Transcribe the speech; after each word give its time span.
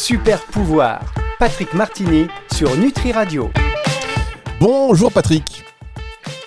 Super 0.00 0.40
pouvoir. 0.46 1.12
Patrick 1.38 1.74
Martini 1.74 2.26
sur 2.54 2.74
Nutri 2.74 3.12
Radio. 3.12 3.50
Bonjour 4.58 5.12
Patrick. 5.12 5.62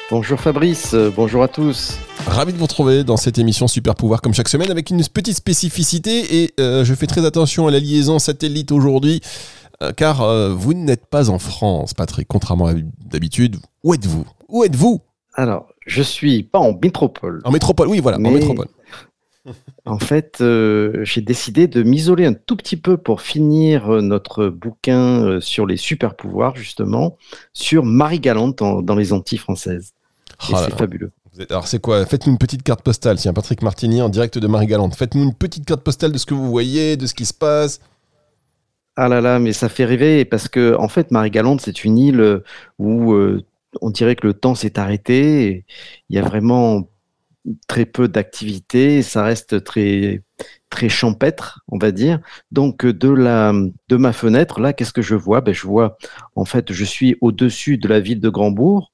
Bonjour 0.10 0.40
Fabrice, 0.40 0.95
euh, 0.95 1.11
bonjour 1.16 1.43
à 1.43 1.48
tous. 1.48 2.00
Ravi 2.25 2.51
de 2.51 2.58
vous 2.58 2.66
retrouver 2.66 3.03
dans 3.03 3.16
cette 3.16 3.37
émission 3.37 3.67
Super 3.67 3.93
Pouvoir 3.93 4.24
comme 4.24 4.33
chaque 4.33 4.50
semaine 4.50 4.71
avec 4.71 4.89
une 4.89 5.03
petite 5.03 5.35
spécificité 5.35 6.42
et 6.42 6.53
euh, 6.59 6.83
je 6.83 6.95
fais 6.95 7.05
très 7.05 7.27
attention 7.27 7.67
à 7.67 7.71
la 7.71 7.79
liaison 7.79 8.18
satellite 8.18 8.71
aujourd'hui 8.71 9.21
euh, 9.83 9.91
car 9.91 10.27
vous 10.55 10.73
n'êtes 10.73 11.05
pas 11.05 11.29
en 11.29 11.38
France 11.38 11.93
Patrick, 11.93 12.27
contrairement 12.27 12.65
à 12.65 12.73
d'habitude. 13.05 13.57
Où 13.83 13.93
êtes-vous? 13.93 14.25
Où 14.49 14.63
êtes-vous? 14.63 14.99
Alors, 15.35 15.67
je 15.85 16.01
suis 16.01 16.41
pas 16.41 16.59
en 16.59 16.73
métropole. 16.81 17.41
En 17.43 17.51
métropole, 17.51 17.88
oui 17.88 17.99
voilà, 17.99 18.17
en 18.17 18.31
métropole. 18.31 18.67
En 19.86 20.00
fait, 20.00 20.39
euh, 20.39 21.04
j'ai 21.04 21.21
décidé 21.21 21.68
de 21.68 21.84
m'isoler 21.84 22.25
un 22.25 22.34
tout 22.34 22.55
petit 22.55 22.78
peu 22.78 22.96
pour 22.98 23.21
finir 23.21 23.92
euh, 23.93 24.02
notre 24.02 24.48
bouquin 24.48 25.24
euh, 25.24 25.42
sur 25.42 25.65
les 25.65 25.75
super 25.75 26.15
pouvoirs, 26.15 26.56
justement, 26.56 27.18
sur 27.51 27.84
Marie 27.84 28.21
Galante 28.21 28.60
dans 28.60 28.96
les 28.96 29.11
Antilles 29.11 29.37
françaises. 29.37 29.93
Oh 30.50 30.56
c'est 30.57 30.78
fabuleux. 30.78 31.11
Alors 31.50 31.68
c'est 31.68 31.79
quoi? 31.79 32.06
Faites-nous 32.06 32.34
une 32.34 32.38
petite 32.38 32.64
carte 32.64 32.84
postale, 32.84 33.18
tiens, 33.18 33.34
Patrick 33.34 33.62
Martini 33.62 34.02
en 34.02 34.10
direct 34.10 34.38
de 34.38 34.48
Marie 34.48 34.68
Galante. 34.68 34.96
Faites-nous 34.96 35.24
une 35.24 35.34
petite 35.34 35.66
carte 35.66 35.82
postale 35.82 36.12
de 36.12 36.18
ce 36.18 36.26
que 36.26 36.34
vous 36.34 36.50
voyez, 36.50 36.96
de 36.96 37.06
ce 37.06 37.14
qui 37.14 37.26
se 37.26 37.34
passe. 37.34 37.82
Ah 38.96 39.10
là 39.10 39.20
là, 39.20 39.40
mais 39.40 39.54
ça 39.54 39.70
fait 39.70 39.86
rêver 39.86 40.23
parce 40.23 40.48
que 40.48 40.76
en 40.78 40.88
fait, 40.88 41.12
Marie 41.12 41.32
Galante, 41.32 41.62
c'est 41.62 41.84
une 41.84 41.98
île 41.98 42.44
où 42.78 43.16
on 43.82 43.90
dirait 43.90 44.16
que 44.16 44.28
le 44.28 44.34
temps 44.34 44.56
s'est 44.56 44.78
arrêté. 44.80 45.66
il 46.10 46.16
y 46.16 46.20
a 46.20 46.22
vraiment 46.22 46.88
très 47.68 47.86
peu 47.86 48.08
d'activité, 48.08 49.02
ça 49.02 49.24
reste 49.24 49.64
très 49.64 50.24
très 50.70 50.90
champêtre, 50.90 51.62
on 51.68 51.78
va 51.78 51.92
dire. 51.92 52.20
Donc 52.52 52.86
de 52.86 53.10
la 53.10 53.54
de 53.90 53.96
ma 53.98 54.14
fenêtre, 54.14 54.60
là, 54.60 54.74
qu'est-ce 54.74 54.94
que 54.94 55.02
je 55.02 55.16
vois? 55.16 55.42
Ben 55.42 55.54
je 55.54 55.68
vois 55.68 55.98
en 56.36 56.46
fait, 56.46 56.72
je 56.72 56.86
suis 56.86 57.16
au-dessus 57.22 57.78
de 57.78 57.88
la 57.88 58.00
ville 58.00 58.20
de 58.20 58.30
Grandbourg 58.30 58.92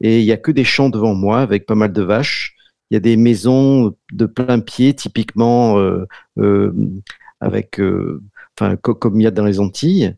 et 0.00 0.20
il 0.20 0.24
y 0.24 0.32
a 0.32 0.36
que 0.36 0.50
des 0.52 0.64
champs 0.64 0.90
devant 0.90 1.14
moi 1.14 1.40
avec 1.40 1.66
pas 1.66 1.74
mal 1.74 1.92
de 1.92 2.02
vaches. 2.02 2.56
Il 2.90 2.94
y 2.94 2.96
a 2.96 3.00
des 3.00 3.16
maisons 3.16 3.94
de 4.12 4.26
plein 4.26 4.60
pied, 4.60 4.94
typiquement 4.94 5.78
euh, 5.78 6.06
euh, 6.38 6.72
avec 7.40 7.80
euh, 7.80 8.22
enfin 8.58 8.76
comme 8.76 9.20
il 9.20 9.24
y 9.24 9.26
a 9.26 9.30
dans 9.30 9.44
les 9.44 9.60
Antilles, 9.60 10.16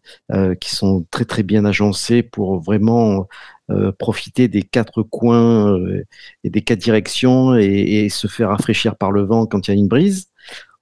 qui 0.60 0.74
sont 0.74 1.06
très 1.10 1.24
très 1.24 1.42
bien 1.42 1.64
agencées 1.64 2.22
pour 2.22 2.60
vraiment 2.60 3.28
euh, 3.70 3.92
profiter 3.92 4.46
des 4.46 4.62
quatre 4.62 5.02
coins 5.02 5.72
euh, 5.72 6.04
et 6.42 6.50
des 6.50 6.60
quatre 6.60 6.80
directions 6.80 7.56
et, 7.56 8.10
se 8.10 8.26
faire 8.26 8.50
rafraîchir 8.50 8.94
par 8.94 9.10
le 9.10 9.22
vent 9.22 9.46
quand 9.46 9.66
il 9.66 9.70
y 9.70 9.74
a 9.74 9.80
une 9.80 9.88
brise. 9.88 10.26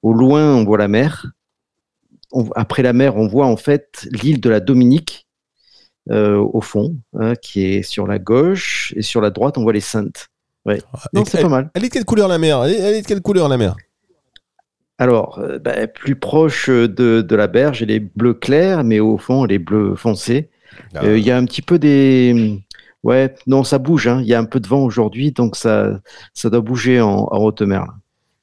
Au 0.02 0.12
loin, 0.12 0.56
on 0.56 0.64
voit 0.64 0.78
la 0.78 0.88
mer. 0.88 1.28
après 2.56 2.82
la 2.82 2.92
mer, 2.92 3.16
on 3.16 3.28
voit 3.28 3.46
en 3.46 3.56
fait 3.56 4.08
l'île 4.10 4.40
de 4.40 4.50
la 4.50 4.58
Dominique 4.58 5.28
euh, 6.10 6.38
au 6.38 6.60
fond, 6.60 6.96
hein, 7.14 7.36
qui 7.36 7.62
est 7.62 7.82
sur 7.82 8.08
la 8.08 8.18
gauche, 8.18 8.92
et 8.96 9.02
sur 9.02 9.20
la 9.20 9.30
droite, 9.30 9.58
on 9.58 9.62
voit 9.62 9.72
les 9.72 9.78
Saintes. 9.80 10.26
Ouais. 10.64 10.82
Ah, 10.92 11.22
c'est 11.24 11.40
pas 11.40 11.48
mal. 11.48 11.70
Elle 11.74 11.84
est 11.84 11.88
de 11.88 11.92
quelle 11.92 12.04
couleur 12.04 12.26
la 12.26 12.38
mer? 12.38 12.64
Elle 12.64 12.72
est, 12.72 13.02
de 13.02 13.06
quelle 13.06 13.22
couleur 13.22 13.48
la 13.48 13.58
mer? 13.58 13.76
Alors, 15.02 15.40
bah, 15.62 15.86
plus 15.86 16.16
proche 16.16 16.68
de, 16.68 16.86
de, 17.22 17.36
la 17.36 17.46
berge, 17.46 17.82
elle 17.82 17.90
est 17.90 18.00
bleu 18.00 18.34
clair, 18.34 18.84
mais 18.84 19.00
au 19.00 19.18
fond, 19.18 19.44
elle 19.44 19.52
est 19.52 19.58
bleu 19.58 19.94
foncé. 19.96 20.50
Ah. 20.94 21.06
Il 21.06 21.24
y 21.24 21.30
a 21.30 21.36
un 21.36 21.44
petit 21.44 21.62
peu 21.62 21.78
des, 21.78 22.62
Ouais, 23.04 23.34
non, 23.46 23.64
ça 23.64 23.78
bouge. 23.78 24.06
Hein. 24.06 24.20
Il 24.22 24.28
y 24.28 24.34
a 24.34 24.38
un 24.38 24.44
peu 24.44 24.60
de 24.60 24.68
vent 24.68 24.80
aujourd'hui, 24.80 25.32
donc 25.32 25.56
ça, 25.56 25.98
ça 26.34 26.50
doit 26.50 26.60
bouger 26.60 27.00
en, 27.00 27.26
haute 27.32 27.62
mer. 27.62 27.86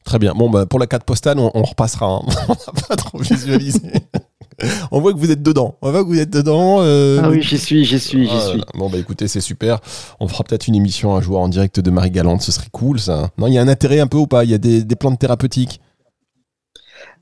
Très 0.04 0.20
bien. 0.20 0.34
Bon, 0.34 0.50
bah, 0.50 0.66
pour 0.66 0.80
la 0.80 0.88
carte 0.88 1.04
postale, 1.04 1.40
on, 1.40 1.64
repassera. 1.64 2.08
Hein. 2.08 2.22
on 2.50 2.54
n'a 2.54 2.82
pas 2.88 2.96
trop 2.96 3.20
visualisé. 3.20 3.94
on 4.92 5.00
voit 5.00 5.14
que 5.14 5.18
vous 5.18 5.32
êtes 5.32 5.42
dedans. 5.42 5.78
On 5.82 5.92
voit 5.92 6.04
que 6.04 6.10
vous 6.10 6.20
êtes 6.20 6.30
dedans. 6.30 6.80
Euh, 6.82 7.22
ah 7.24 7.30
oui, 7.30 7.42
j'y 7.42 7.58
suis, 7.58 7.86
j'y 7.86 8.00
suis, 8.00 8.28
j'y 8.28 8.36
ah, 8.36 8.48
suis. 8.50 8.62
Bon, 8.74 8.90
bah 8.90 8.98
écoutez, 8.98 9.28
c'est 9.28 9.42
super. 9.42 9.80
On 10.20 10.28
fera 10.28 10.44
peut-être 10.44 10.68
une 10.68 10.76
émission 10.76 11.16
un 11.16 11.22
jour 11.22 11.40
en 11.40 11.48
direct 11.48 11.80
de 11.80 11.92
Marie 11.92 12.12
Galante. 12.12 12.42
Ce 12.42 12.52
serait 12.52 12.70
cool, 12.72 13.00
ça. 13.00 13.30
Non, 13.38 13.48
il 13.48 13.54
y 13.54 13.58
a 13.58 13.62
un 13.62 13.68
intérêt 13.68 14.00
un 14.00 14.08
peu 14.08 14.18
ou 14.18 14.28
pas? 14.28 14.44
Il 14.44 14.50
y 14.50 14.54
a 14.54 14.58
des, 14.58 14.84
des 14.84 14.96
plantes 14.96 15.20
thérapeutiques? 15.20 15.80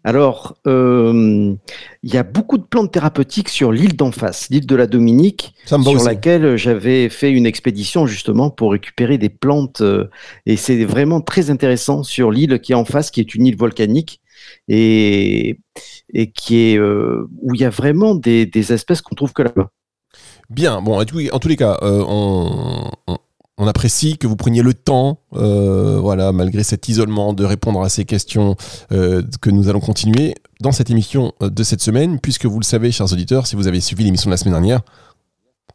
Alors, 0.04 0.56
euh, 0.68 1.54
il 2.04 2.14
y 2.14 2.18
a 2.18 2.24
beaucoup 2.24 2.58
de 2.58 2.64
plantes 2.64 2.94
thérapeutiques 2.94 3.50
sur 3.50 3.72
l'île 3.72 3.96
d'en 3.98 4.12
face, 4.12 4.50
l'île 4.50 4.66
de 4.66 4.76
la 4.76 4.88
Dominique, 4.88 5.54
sur 5.66 6.04
laquelle 6.04 6.56
j'avais 6.56 7.10
fait 7.10 7.32
une 7.32 7.46
expédition 7.46 8.08
justement 8.08 8.50
pour 8.50 8.72
récupérer 8.72 9.18
des 9.18 9.30
plantes. 9.30 9.82
Euh, 9.82 10.10
et 10.46 10.56
c'est 10.56 10.86
vraiment 10.86 11.20
très 11.20 11.50
intéressant 11.50 12.04
sur 12.04 12.32
l'île 12.32 12.60
qui 12.60 12.72
est 12.72 12.76
en 12.76 12.86
face, 12.86 13.12
qui 13.12 13.20
est 13.20 13.36
une 13.36 13.46
île 13.48 13.58
volcanique 13.58 14.22
et, 14.70 15.60
et 16.14 16.32
qui 16.32 16.58
est 16.58 16.78
euh, 16.78 17.28
où 17.42 17.54
il 17.54 17.60
y 17.60 17.66
a 17.66 17.70
vraiment 17.70 18.16
des, 18.16 18.50
espèces 18.72 19.02
qu'on 19.02 19.16
trouve 19.16 19.34
que 19.34 19.42
là-bas. 19.42 19.72
Bien, 20.50 20.82
bon, 20.82 21.02
en 21.02 21.06
tous 21.06 21.48
les 21.50 21.58
cas, 21.58 21.78
on, 21.82 22.90
on 23.08 23.18
apprécie 23.66 24.18
que 24.18 24.28
vous 24.28 24.36
preniez 24.36 24.62
le 24.62 24.76
temps, 24.76 25.20
euh, 25.34 25.98
voilà, 26.00 26.32
malgré 26.32 26.64
cet 26.64 26.90
isolement, 26.90 27.34
de 27.34 27.44
répondre 27.44 27.82
à 27.82 27.90
ces 27.90 28.06
questions 28.06 28.56
euh, 28.92 29.24
que 29.42 29.50
nous 29.50 29.68
allons 29.68 29.80
continuer 29.80 30.36
dans 30.62 30.72
cette 30.72 30.92
émission 30.92 31.34
euh, 31.42 31.50
de 31.50 31.64
cette 31.64 31.82
semaine, 31.82 32.20
puisque 32.20 32.46
vous 32.46 32.60
le 32.60 32.66
savez, 32.66 32.92
chers 32.92 33.12
auditeurs, 33.12 33.48
si 33.48 33.56
vous 33.56 33.68
avez 33.68 33.82
suivi 33.82 34.04
l'émission 34.04 34.30
de 34.30 34.34
la 34.34 34.38
semaine 34.38 34.54
dernière, 34.54 34.82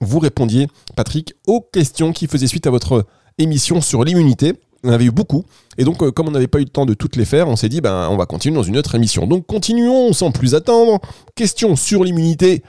vous 0.00 0.20
répondiez, 0.20 0.68
Patrick, 0.94 1.34
aux 1.48 1.60
questions 1.60 2.12
qui 2.12 2.28
faisaient 2.28 2.46
suite 2.46 2.68
à 2.68 2.70
votre 2.70 3.04
émission 3.38 3.80
sur 3.80 4.04
l'immunité. 4.04 4.52
On 4.84 4.90
avait 4.90 5.04
eu 5.04 5.10
beaucoup, 5.10 5.44
et 5.78 5.84
donc 5.84 5.98
comme 6.10 6.28
on 6.28 6.32
n'avait 6.32 6.48
pas 6.48 6.58
eu 6.58 6.64
le 6.64 6.68
temps 6.68 6.86
de 6.86 6.94
toutes 6.94 7.14
les 7.14 7.24
faire, 7.24 7.48
on 7.48 7.54
s'est 7.54 7.68
dit, 7.68 7.80
ben, 7.80 8.08
on 8.10 8.16
va 8.16 8.26
continuer 8.26 8.56
dans 8.56 8.64
une 8.64 8.76
autre 8.76 8.96
émission. 8.96 9.28
Donc 9.28 9.46
continuons 9.46 10.12
sans 10.12 10.32
plus 10.32 10.56
attendre. 10.56 11.00
Question 11.36 11.76
sur 11.76 12.02
l'immunité, 12.02 12.64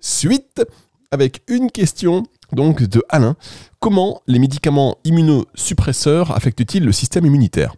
suite, 0.00 0.62
avec 1.10 1.42
une 1.48 1.70
question 1.70 2.24
donc 2.52 2.82
de 2.82 3.02
Alain. 3.08 3.36
Comment 3.80 4.20
les 4.26 4.38
médicaments 4.38 4.98
immunosuppresseurs 5.04 6.36
affectent-ils 6.36 6.84
le 6.84 6.92
système 6.92 7.24
immunitaire? 7.24 7.74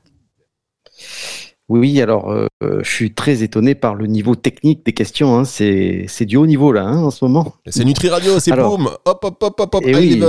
Oui, 1.69 2.03
alors 2.03 2.31
euh, 2.31 2.49
je 2.61 2.91
suis 2.91 3.15
très 3.15 3.45
étonné 3.45 3.77
par 3.77 3.95
le 3.95 4.07
niveau 4.07 4.35
technique 4.35 4.85
des 4.85 4.93
questions. 4.93 5.39
Hein. 5.39 5.45
C'est, 5.45 6.27
du 6.27 6.37
haut 6.37 6.47
niveau 6.47 6.73
là 6.73 6.83
hein, 6.83 7.05
en 7.05 7.11
ce 7.11 7.25
moment. 7.25 7.55
C'est 7.67 7.85
Nutri 7.85 8.09
Radio, 8.09 8.41
c'est 8.41 8.51
boum, 8.51 8.91
hop 9.05 9.25
hop 9.25 9.43
hop 9.43 9.61
hop 9.61 9.75
hop. 9.77 9.83
Eh 9.87 10.21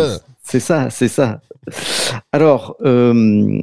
c'est 0.43 0.59
ça, 0.59 0.89
c'est 0.91 1.07
ça. 1.07 1.41
Alors, 2.31 2.75
euh, 2.85 3.61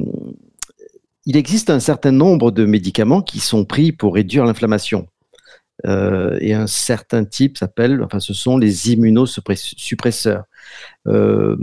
il 1.27 1.37
existe 1.37 1.71
un 1.71 1.81
certain 1.81 2.11
nombre 2.11 2.51
de 2.51 2.65
médicaments 2.65 3.23
qui 3.23 3.39
sont 3.39 3.65
pris 3.65 3.93
pour 3.93 4.15
réduire 4.15 4.45
l'inflammation. 4.45 5.07
Euh, 5.87 6.37
et 6.41 6.55
un 6.55 6.67
certain 6.67 7.25
type 7.25 7.57
s'appelle, 7.57 8.03
enfin, 8.03 8.21
ce 8.21 8.35
sont 8.35 8.59
les 8.59 8.93
immunosuppresseurs. 8.93 10.45
Euh, 11.09 11.57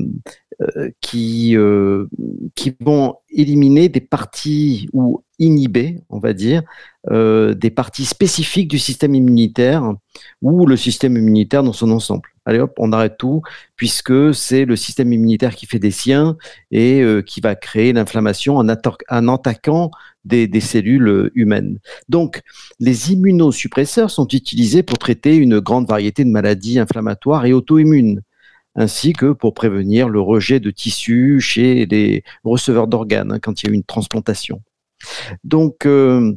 euh, 0.60 0.90
qui, 1.02 1.56
euh, 1.56 2.08
qui 2.56 2.76
vont 2.80 3.18
éliminer 3.30 3.90
des 3.90 4.02
parties 4.02 4.90
ou 4.92 5.24
inhiber, 5.38 6.02
on 6.10 6.18
va 6.18 6.34
dire, 6.34 6.64
des 7.12 7.70
parties 7.70 8.06
spécifiques 8.06 8.68
du 8.68 8.80
système 8.80 9.14
immunitaire 9.14 9.94
ou 10.42 10.66
le 10.66 10.76
système 10.76 11.16
immunitaire 11.16 11.62
dans 11.62 11.74
son 11.74 11.92
ensemble. 11.92 12.28
Allez 12.46 12.60
hop, 12.60 12.74
on 12.80 12.92
arrête 12.92 13.18
tout, 13.20 13.44
puisque 13.76 14.34
c'est 14.34 14.66
le 14.66 14.76
système 14.76 15.14
immunitaire 15.14 15.56
qui 15.56 15.68
fait 15.68 15.80
des 15.80 15.92
siens 15.92 16.38
et 16.72 17.04
qui 17.26 17.40
va 17.40 17.56
créer 17.56 17.94
l'inflammation 17.94 18.58
en, 18.58 18.68
en, 18.68 19.28
attaquant 19.28 19.92
des, 20.26 20.48
des, 20.48 20.60
cellules 20.60 21.32
humaines. 21.36 21.78
Donc, 22.10 22.42
les 22.80 23.14
immunosuppresseurs 23.14 24.10
sont 24.10 24.28
utilisés 24.30 24.82
pour 24.82 24.98
traiter 24.98 25.36
une 25.38 25.60
grande 25.60 25.88
variété 25.88 26.26
de 26.26 26.32
maladies 26.32 26.80
inflammatoires 26.80 27.46
et 27.46 27.54
auto-immunes 27.54 28.22
ainsi 28.78 29.12
que 29.12 29.34
pour 29.34 29.54
prévenir 29.54 30.08
le 30.08 30.22
rejet 30.22 30.60
de 30.60 30.72
tissus 30.72 31.42
chez 31.42 31.86
les 31.88 32.24
receveurs 32.44 32.88
d'organes 32.88 33.34
hein, 33.34 33.40
quand 33.40 33.62
il 33.62 33.68
y 33.68 33.72
a 33.72 33.76
une 33.76 33.84
transplantation. 33.84 34.62
Donc, 35.44 35.86
euh, 35.86 36.34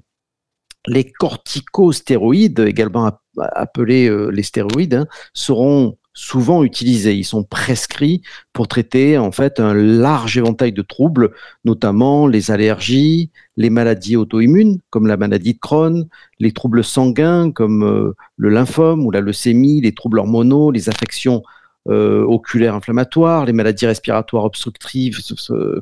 les 0.86 1.04
corticostéroïdes, 1.04 2.60
également 2.60 3.12
appelés 3.38 4.08
euh, 4.08 4.30
les 4.30 4.42
stéroïdes, 4.42 4.94
hein, 4.94 5.06
seront 5.34 5.98
souvent 6.12 6.64
utilisés. 6.64 7.14
Ils 7.14 7.24
sont 7.24 7.44
prescrits 7.44 8.22
pour 8.52 8.68
traiter 8.68 9.16
en 9.16 9.30
fait 9.30 9.60
un 9.60 9.74
large 9.74 10.36
éventail 10.36 10.72
de 10.72 10.82
troubles, 10.82 11.32
notamment 11.64 12.26
les 12.26 12.50
allergies, 12.50 13.30
les 13.56 13.70
maladies 13.70 14.16
auto-immunes 14.16 14.80
comme 14.90 15.06
la 15.06 15.16
maladie 15.16 15.54
de 15.54 15.58
Crohn, 15.58 16.08
les 16.38 16.52
troubles 16.52 16.82
sanguins 16.82 17.52
comme 17.52 17.84
euh, 17.84 18.14
le 18.36 18.48
lymphome 18.48 19.06
ou 19.06 19.10
la 19.10 19.20
leucémie, 19.20 19.80
les 19.80 19.92
troubles 19.92 20.18
hormonaux, 20.18 20.70
les 20.70 20.88
affections 20.88 21.42
euh, 21.88 22.22
oculaires 22.24 22.74
inflammatoires, 22.74 23.46
les 23.46 23.54
maladies 23.54 23.86
respiratoires 23.86 24.44
obstructives 24.44 25.20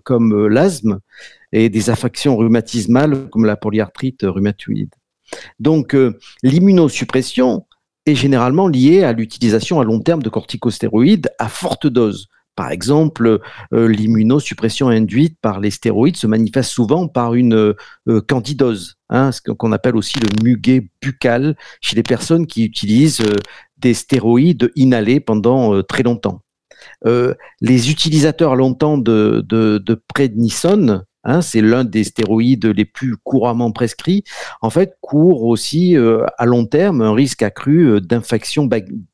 comme 0.05 0.33
euh, 0.33 0.47
l'asthme 0.47 1.01
et 1.51 1.71
des 1.71 1.91
affections 1.91 2.37
rhumatismales 2.37 3.29
comme 3.31 3.45
la 3.45 3.57
polyarthrite 3.57 4.21
rhumatoïde. 4.23 4.95
Donc 5.59 5.97
euh, 5.97 6.17
l'immunosuppression 6.45 7.67
est 8.07 8.15
généralement 8.15 8.69
liée 8.69 9.03
à 9.03 9.13
l'utilisation 9.13 9.81
à 9.81 9.85
long 9.85 9.99
terme 9.99 10.23
de 10.23 10.29
corticostéroïdes 10.29 11.31
à 11.41 11.49
forte 11.49 11.89
dose 11.89 12.29
Par 12.55 12.71
exemple, 12.71 13.41
l'immunosuppression 13.73 14.89
induite 14.89 15.37
par 15.43 15.59
les 15.59 15.71
stéroïdes 15.71 16.17
se 16.17 16.29
manifeste 16.29 16.71
souvent 16.71 17.09
par 17.09 17.35
une 17.35 17.75
candidose, 18.29 18.97
hein, 19.11 19.31
ce 19.33 19.41
qu'on 19.43 19.73
appelle 19.73 19.97
aussi 19.97 20.19
le 20.21 20.29
muguet 20.43 20.89
buccal 21.03 21.57
chez 21.83 21.97
les 21.97 22.03
personnes 22.03 22.47
qui 22.47 22.65
utilisent 22.65 23.23
des 23.79 23.95
stéroïdes 23.95 24.71
inhalés 24.77 25.21
pendant 25.21 25.83
très 25.83 26.03
longtemps. 26.03 26.43
les 27.05 27.91
utilisateurs 27.91 28.57
longtemps 28.57 28.99
de, 28.99 29.45
de, 29.49 30.03
prédnisone 30.15 31.05
Hein, 31.25 31.43
c'est 31.43 31.61
l'un 31.61 31.85
des 31.85 32.05
stéroïdes 32.05 32.65
les 32.65 32.87
plus 32.87 33.17
couramment 33.17 33.73
prescrits, 33.73 34.25
en 34.63 34.71
fait, 34.71 34.97
court 35.03 35.45
aussi 35.45 35.97
euh, 35.97 36.25
à 36.39 36.47
long 36.47 36.65
terme 36.65 37.03
un 37.03 37.13
risque 37.13 37.43
accru 37.43 37.87
euh, 37.87 38.01
d'infection 38.01 38.67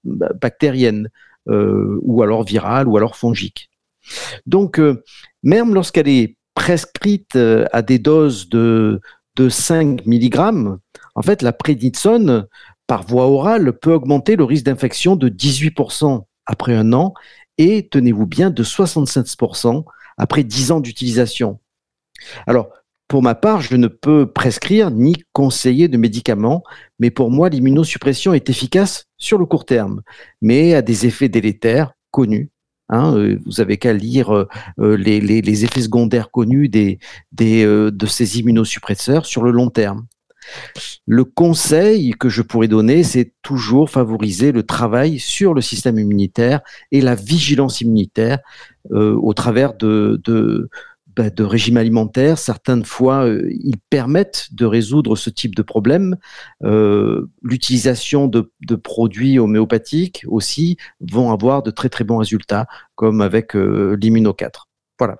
bactérienne 0.04 1.08
euh, 1.48 1.98
ou 2.02 2.22
alors 2.22 2.44
virale 2.44 2.86
ou 2.86 2.96
alors 2.96 3.16
fongique. 3.16 3.68
Donc, 4.46 4.80
même 5.42 5.74
lorsqu'elle 5.74 6.08
est 6.08 6.36
prescrite 6.54 7.36
à 7.36 7.80
des 7.80 7.98
doses 7.98 8.50
de, 8.50 9.00
de 9.36 9.48
5 9.48 10.06
mg, 10.06 10.76
en 11.14 11.22
fait, 11.22 11.40
la 11.40 11.52
prédnisone, 11.52 12.46
par 12.86 13.06
voie 13.06 13.26
orale, 13.26 13.72
peut 13.72 13.92
augmenter 13.92 14.36
le 14.36 14.44
risque 14.44 14.64
d'infection 14.64 15.16
de 15.16 15.28
18% 15.28 16.24
après 16.46 16.74
un 16.74 16.92
an 16.92 17.14
et, 17.58 17.88
tenez-vous 17.88 18.26
bien, 18.26 18.50
de 18.50 18.62
76% 18.62 19.84
après 20.16 20.44
10 20.44 20.72
ans 20.72 20.80
d'utilisation. 20.80 21.60
Alors, 22.46 22.70
pour 23.08 23.22
ma 23.22 23.34
part, 23.34 23.60
je 23.60 23.76
ne 23.76 23.86
peux 23.86 24.26
prescrire 24.26 24.90
ni 24.90 25.14
conseiller 25.32 25.88
de 25.88 25.96
médicaments, 25.96 26.62
mais 26.98 27.10
pour 27.10 27.30
moi, 27.30 27.48
l'immunosuppression 27.48 28.32
est 28.32 28.48
efficace 28.48 29.06
sur 29.18 29.38
le 29.38 29.46
court 29.46 29.66
terme, 29.66 30.02
mais 30.40 30.74
a 30.74 30.82
des 30.82 31.06
effets 31.06 31.28
délétères 31.28 31.92
connus. 32.10 32.50
Hein, 32.90 33.16
euh, 33.16 33.38
vous 33.46 33.60
avez 33.60 33.78
qu'à 33.78 33.92
lire 33.92 34.34
euh, 34.34 34.46
euh, 34.78 34.96
les, 34.96 35.64
effets 35.64 35.80
secondaires 35.80 36.30
connus 36.30 36.68
de 36.68 38.06
ces 38.06 38.38
immunosuppresseurs 38.38 39.26
sur 39.26 39.42
le 39.42 39.50
long 39.50 39.70
terme. 39.70 40.06
Le 41.06 41.24
conseil 41.24 42.12
que 42.12 42.28
je 42.28 42.42
pourrais 42.42 42.68
donner, 42.68 43.02
c'est 43.02 43.32
toujours 43.42 43.90
favoriser 43.90 44.52
le 44.52 44.62
travail 44.62 45.18
sur 45.18 45.54
le 45.54 45.60
système 45.60 45.98
immunitaire 45.98 46.60
et 46.92 47.00
la 47.00 47.14
vigilance 47.14 47.80
immunitaire 47.80 48.38
au 48.90 49.32
travers 49.32 49.74
de, 49.74 50.20
bah, 51.16 51.30
de 51.30 51.44
régime 51.44 51.76
alimentaire. 51.76 52.38
Certaines 52.38 52.84
fois, 52.84 53.26
euh, 53.26 53.48
ils 53.50 53.76
permettent 53.88 54.48
de 54.52 54.66
résoudre 54.66 55.14
ce 55.14 55.30
type 55.30 55.54
de 55.54 55.62
problème. 55.62 56.16
Euh, 56.64 57.30
l'utilisation 57.42 58.26
de, 58.26 58.50
produits 58.82 59.38
homéopathiques 59.38 60.24
aussi 60.26 60.76
vont 61.00 61.30
avoir 61.30 61.62
de 61.62 61.70
très 61.70 61.88
très 61.88 62.02
bons 62.02 62.16
résultats, 62.16 62.66
comme 62.96 63.20
avec 63.20 63.54
euh, 63.54 63.96
l'immuno 64.00 64.34
4. 64.34 64.68
Voilà. 64.98 65.18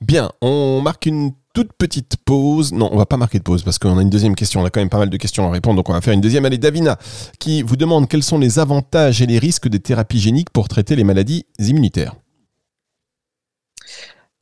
Bien, 0.00 0.32
on 0.40 0.80
marque 0.82 1.06
une 1.06 1.32
toute 1.52 1.72
petite 1.74 2.16
pause. 2.24 2.72
Non, 2.72 2.88
on 2.92 2.96
va 2.96 3.06
pas 3.06 3.16
marquer 3.16 3.38
de 3.38 3.42
pause 3.42 3.62
parce 3.62 3.78
qu'on 3.78 3.98
a 3.98 4.02
une 4.02 4.10
deuxième 4.10 4.34
question. 4.34 4.60
On 4.60 4.64
a 4.64 4.70
quand 4.70 4.80
même 4.80 4.88
pas 4.88 4.98
mal 4.98 5.10
de 5.10 5.16
questions 5.16 5.46
à 5.46 5.50
répondre, 5.50 5.76
donc 5.76 5.88
on 5.88 5.92
va 5.92 6.00
faire 6.00 6.14
une 6.14 6.20
deuxième. 6.20 6.44
Allez, 6.44 6.58
Davina, 6.58 6.98
qui 7.38 7.62
vous 7.62 7.76
demande 7.76 8.08
quels 8.08 8.22
sont 8.22 8.38
les 8.38 8.58
avantages 8.58 9.22
et 9.22 9.26
les 9.26 9.38
risques 9.38 9.68
des 9.68 9.80
thérapies 9.80 10.20
géniques 10.20 10.50
pour 10.50 10.68
traiter 10.68 10.96
les 10.96 11.04
maladies 11.04 11.46
immunitaires. 11.58 12.14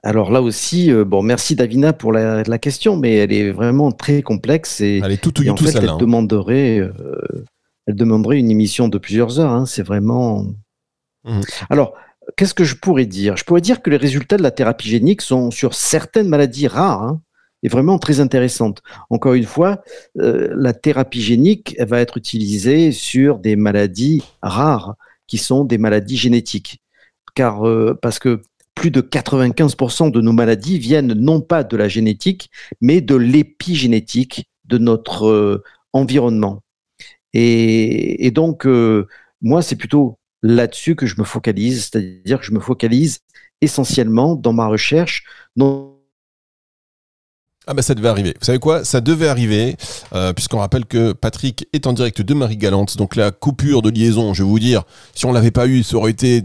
Alors 0.02 0.30
là 0.30 0.40
aussi, 0.40 0.90
euh, 0.90 1.04
bon, 1.04 1.22
merci 1.22 1.56
Davina 1.56 1.92
pour 1.92 2.12
la, 2.12 2.58
question, 2.58 2.96
mais 2.96 3.16
elle 3.16 3.32
est 3.32 3.50
vraiment 3.50 3.92
très 3.92 4.22
complexe 4.22 4.80
et, 4.80 5.02
elle 5.04 5.12
est 5.12 5.22
tout, 5.22 5.34
en 5.46 5.56
fait, 5.56 5.76
elle 5.76 5.90
hein. 5.90 5.98
demanderait, 5.98 6.78
euh, 6.78 6.92
elle 7.86 7.96
demanderait 7.96 8.38
une 8.38 8.50
émission 8.50 8.88
de 8.88 8.96
plusieurs 8.96 9.38
heures. 9.40 9.52
Hein, 9.52 9.66
c'est 9.66 9.82
vraiment. 9.82 10.46
Mmh. 11.24 11.40
Alors, 11.68 11.92
qu'est-ce 12.36 12.54
que 12.54 12.64
je 12.64 12.76
pourrais 12.76 13.06
dire? 13.06 13.36
Je 13.36 13.44
pourrais 13.44 13.60
dire 13.60 13.82
que 13.82 13.90
les 13.90 13.96
résultats 13.96 14.36
de 14.36 14.42
la 14.42 14.50
thérapie 14.50 14.88
génique 14.88 15.22
sont 15.22 15.50
sur 15.50 15.74
certaines 15.74 16.28
maladies 16.28 16.68
rares 16.68 17.02
hein, 17.02 17.20
et 17.62 17.68
vraiment 17.68 17.98
très 17.98 18.20
intéressantes. 18.20 18.82
Encore 19.10 19.34
une 19.34 19.44
fois, 19.44 19.82
euh, 20.18 20.48
la 20.54 20.72
thérapie 20.72 21.22
génique 21.22 21.76
va 21.80 22.00
être 22.00 22.16
utilisée 22.16 22.92
sur 22.92 23.38
des 23.38 23.56
maladies 23.56 24.22
rares 24.42 24.94
qui 25.26 25.38
sont 25.38 25.64
des 25.64 25.78
maladies 25.78 26.16
génétiques. 26.16 26.80
Car 27.34 27.62
parce 28.02 28.18
que 28.18 28.42
plus 28.80 28.90
de 28.90 29.02
95% 29.02 30.10
de 30.10 30.20
nos 30.22 30.32
maladies 30.32 30.78
viennent 30.78 31.12
non 31.12 31.42
pas 31.42 31.64
de 31.64 31.76
la 31.76 31.86
génétique, 31.86 32.50
mais 32.80 33.02
de 33.02 33.14
l'épigénétique 33.14 34.48
de 34.64 34.78
notre 34.78 35.26
euh, 35.26 35.62
environnement. 35.92 36.62
Et, 37.34 38.30
donc, 38.30 38.66
euh, 38.66 39.06
moi, 39.42 39.60
c'est 39.60 39.76
plutôt 39.76 40.18
là-dessus 40.42 40.96
que 40.96 41.06
je 41.06 41.16
me 41.18 41.24
focalise, 41.24 41.90
c'est-à-dire 41.90 42.40
que 42.40 42.46
je 42.46 42.52
me 42.52 42.60
focalise 42.60 43.20
essentiellement 43.60 44.36
dans 44.36 44.52
ma 44.52 44.66
recherche. 44.66 45.24
Ah 47.66 47.74
bah 47.74 47.82
ça 47.82 47.94
devait 47.94 48.08
arriver. 48.08 48.34
Vous 48.40 48.44
savez 48.46 48.58
quoi? 48.58 48.84
Ça 48.84 49.00
devait 49.00 49.28
arriver, 49.28 49.76
euh, 50.14 50.32
puisqu'on 50.32 50.58
rappelle 50.58 50.86
que 50.86 51.12
Patrick 51.12 51.68
est 51.72 51.86
en 51.86 51.92
direct 51.92 52.22
de 52.22 52.34
Marie-Galante. 52.34 52.96
Donc 52.96 53.16
la 53.16 53.30
coupure 53.30 53.82
de 53.82 53.90
liaison, 53.90 54.34
je 54.34 54.42
vais 54.42 54.48
vous 54.48 54.58
dire, 54.58 54.82
si 55.14 55.26
on 55.26 55.32
l'avait 55.32 55.50
pas 55.50 55.66
eu, 55.66 55.82
ça 55.82 55.96
aurait 55.96 56.10
été 56.10 56.42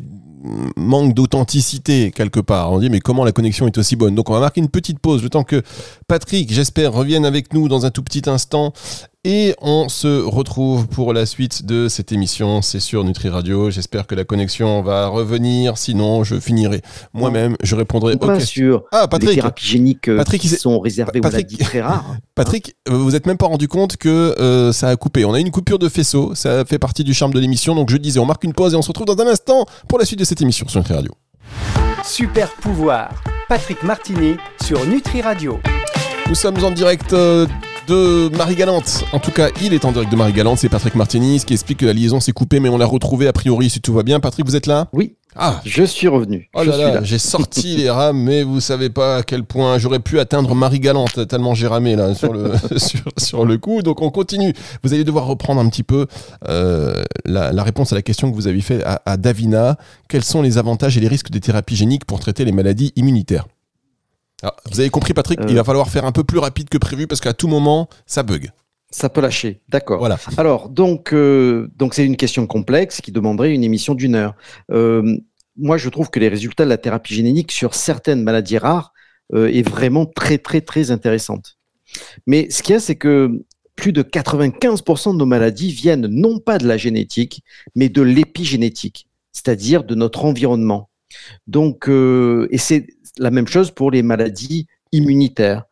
manque 0.75 1.13
d'authenticité 1.13 2.11
quelque 2.11 2.39
part. 2.39 2.71
On 2.71 2.79
dit 2.79 2.89
mais 2.89 2.99
comment 2.99 3.23
la 3.23 3.31
connexion 3.31 3.65
est 3.65 3.77
aussi 3.77 3.95
bonne? 3.95 4.13
Donc 4.13 4.29
on 4.29 4.33
va 4.33 4.39
marquer 4.39 4.61
une 4.61 4.69
petite 4.69 4.99
pause 4.99 5.23
le 5.23 5.29
temps 5.29 5.43
que 5.43 5.63
Patrick, 6.07 6.51
j'espère, 6.53 6.93
revienne 6.93 7.25
avec 7.25 7.53
nous 7.53 7.67
dans 7.67 7.85
un 7.85 7.91
tout 7.91 8.03
petit 8.03 8.29
instant 8.29 8.73
et 9.25 9.55
on 9.59 9.89
se 9.89 10.21
retrouve 10.23 10.87
pour 10.87 11.11
la 11.11 11.25
suite 11.25 11.65
de 11.65 11.89
cette 11.89 12.11
émission. 12.11 12.61
C'est 12.61 12.79
sur 12.79 13.03
Nutri 13.03 13.27
Radio. 13.29 13.71
J'espère 13.71 14.05
que 14.05 14.13
la 14.13 14.23
connexion 14.23 14.83
va 14.83 15.07
revenir. 15.07 15.79
Sinon, 15.79 16.23
je 16.23 16.39
finirai 16.39 16.81
moi-même. 17.11 17.55
Je 17.63 17.75
répondrai 17.75 18.13
aux 18.13 18.27
questions. 18.27 18.83
Ah, 18.91 19.07
Patrick. 19.07 19.31
Les 19.31 19.35
thérapies 19.37 19.65
géniques 19.65 20.09
euh, 20.09 20.17
Patrick, 20.17 20.41
qui 20.41 20.49
sont 20.49 20.79
réservées 20.79 21.21
Patrick, 21.21 21.47
aux 21.47 21.53
maladies 21.53 21.57
très 21.57 21.81
rares. 21.81 22.17
Patrick, 22.35 22.75
euh, 22.87 22.93
vous 22.93 23.11
n'êtes 23.11 23.25
même 23.25 23.37
pas 23.37 23.47
rendu 23.47 23.67
compte 23.67 23.97
que 23.97 24.35
euh, 24.39 24.71
ça 24.71 24.89
a 24.89 24.95
coupé. 24.95 25.25
On 25.25 25.33
a 25.33 25.39
une 25.39 25.51
coupure 25.51 25.79
de 25.79 25.89
faisceau. 25.89 26.35
Ça 26.35 26.63
fait 26.63 26.79
partie 26.79 27.03
du 27.03 27.15
charme 27.15 27.33
de 27.33 27.39
l'émission. 27.39 27.73
Donc 27.73 27.89
je 27.89 27.97
disais, 27.97 28.19
on 28.19 28.25
marque 28.25 28.43
une 28.43 28.53
pause 28.53 28.75
et 28.75 28.77
on 28.77 28.83
se 28.83 28.89
retrouve 28.89 29.07
dans 29.07 29.19
un 29.19 29.27
instant 29.27 29.65
pour 29.87 29.97
la 29.97 30.05
suite 30.05 30.19
de 30.19 30.25
cette 30.25 30.41
émission 30.43 30.67
sur 30.67 30.79
Nutri 30.79 30.93
Radio. 30.93 31.11
Super 32.03 32.51
pouvoir. 32.61 33.09
Patrick 33.49 33.81
Martini 33.81 34.35
sur 34.63 34.85
Nutri 34.85 35.21
Radio. 35.21 35.59
Nous 36.29 36.35
sommes 36.35 36.63
en 36.63 36.69
direct 36.69 37.15
de 37.87 38.29
Marie 38.35 38.55
Galante. 38.55 39.03
En 39.11 39.19
tout 39.19 39.31
cas, 39.31 39.49
il 39.61 39.73
est 39.73 39.85
en 39.85 39.91
direct 39.91 40.11
de 40.11 40.15
Marie 40.17 40.33
Galante. 40.33 40.59
C'est 40.59 40.69
Patrick 40.69 40.95
Martinis 40.95 41.43
qui 41.45 41.53
explique 41.53 41.79
que 41.79 41.85
la 41.85 41.93
liaison 41.93 42.19
s'est 42.19 42.31
coupée, 42.31 42.59
mais 42.59 42.69
on 42.69 42.77
l'a 42.77 42.85
retrouvée 42.85 43.27
a 43.27 43.33
priori 43.33 43.69
si 43.69 43.81
tout 43.81 43.93
va 43.93 44.03
bien. 44.03 44.19
Patrick, 44.19 44.45
vous 44.45 44.55
êtes 44.55 44.67
là? 44.67 44.87
Oui. 44.93 45.15
Ah, 45.35 45.61
je 45.65 45.83
suis 45.83 46.07
revenu. 46.07 46.49
Oh 46.53 46.63
là 46.63 46.77
là, 46.77 47.03
j'ai 47.03 47.17
sorti 47.17 47.75
les 47.77 47.89
rames, 47.89 48.17
mais 48.17 48.43
vous 48.43 48.61
savez 48.61 48.89
pas 48.89 49.17
à 49.17 49.23
quel 49.23 49.43
point 49.43 49.77
j'aurais 49.77 49.99
pu 49.99 50.19
atteindre 50.19 50.55
Marie 50.55 50.79
Galante 50.79 51.27
tellement 51.27 51.53
j'ai 51.53 51.67
ramé 51.67 51.97
là 51.97 52.15
sur 52.15 52.31
le 52.31 52.53
sur, 53.17 53.45
le 53.45 53.57
coup. 53.57 53.81
Donc 53.81 54.01
on 54.01 54.11
continue. 54.11 54.53
Vous 54.83 54.93
allez 54.93 55.03
devoir 55.03 55.25
reprendre 55.25 55.59
un 55.59 55.67
petit 55.67 55.83
peu 55.83 56.07
euh, 56.47 57.03
la, 57.25 57.63
réponse 57.63 57.91
à 57.91 57.95
la 57.95 58.01
question 58.01 58.31
que 58.31 58.35
vous 58.35 58.47
avez 58.47 58.61
faite 58.61 58.81
à, 58.85 59.01
à 59.05 59.17
Davina. 59.17 59.77
Quels 60.07 60.23
sont 60.23 60.41
les 60.41 60.57
avantages 60.57 60.97
et 60.97 61.01
les 61.01 61.09
risques 61.09 61.31
des 61.31 61.41
thérapies 61.41 61.75
géniques 61.75 62.05
pour 62.05 62.19
traiter 62.19 62.45
les 62.45 62.53
maladies 62.53 62.93
immunitaires? 62.95 63.45
Ah, 64.43 64.55
vous 64.71 64.79
avez 64.79 64.89
compris, 64.89 65.13
Patrick, 65.13 65.39
il 65.47 65.55
va 65.55 65.61
euh. 65.61 65.63
falloir 65.63 65.89
faire 65.89 66.05
un 66.05 66.11
peu 66.11 66.23
plus 66.23 66.39
rapide 66.39 66.69
que 66.69 66.77
prévu 66.77 67.07
parce 67.07 67.21
qu'à 67.21 67.33
tout 67.33 67.47
moment, 67.47 67.87
ça 68.05 68.23
bug. 68.23 68.51
Ça 68.91 69.09
peut 69.09 69.21
lâcher, 69.21 69.61
d'accord. 69.69 69.99
Voilà. 69.99 70.17
Alors, 70.37 70.69
donc, 70.69 71.13
euh, 71.13 71.69
donc 71.75 71.93
c'est 71.93 72.05
une 72.05 72.17
question 72.17 72.45
complexe 72.47 73.01
qui 73.01 73.11
demanderait 73.11 73.53
une 73.53 73.63
émission 73.63 73.95
d'une 73.95 74.15
heure. 74.15 74.35
Euh, 74.71 75.17
moi, 75.57 75.77
je 75.77 75.89
trouve 75.89 76.09
que 76.09 76.19
les 76.19 76.27
résultats 76.27 76.65
de 76.65 76.69
la 76.69 76.77
thérapie 76.77 77.13
génétique 77.13 77.51
sur 77.51 77.75
certaines 77.75 78.23
maladies 78.23 78.57
rares 78.57 78.93
est 79.33 79.67
vraiment 79.67 80.05
très, 80.05 80.37
très, 80.37 80.61
très 80.61 80.91
intéressante. 80.91 81.57
Mais 82.27 82.47
ce 82.51 82.61
qu'il 82.61 82.73
y 82.73 82.75
a, 82.75 82.79
c'est 82.79 82.95
que 82.95 83.43
plus 83.75 83.91
de 83.91 84.03
95% 84.03 85.13
de 85.13 85.17
nos 85.17 85.25
maladies 85.25 85.71
viennent 85.71 86.05
non 86.05 86.37
pas 86.37 86.59
de 86.59 86.67
la 86.67 86.77
génétique, 86.77 87.41
mais 87.73 87.89
de 87.89 88.03
l'épigénétique, 88.03 89.09
c'est-à-dire 89.31 89.83
de 89.83 89.95
notre 89.95 90.25
environnement. 90.25 90.89
Donc, 91.47 91.87
et 91.89 92.57
c'est 92.59 92.85
la 93.17 93.31
même 93.31 93.47
chose 93.47 93.71
pour 93.71 93.91
les 93.91 94.03
maladies 94.03 94.67
immunitaires. 94.91 95.63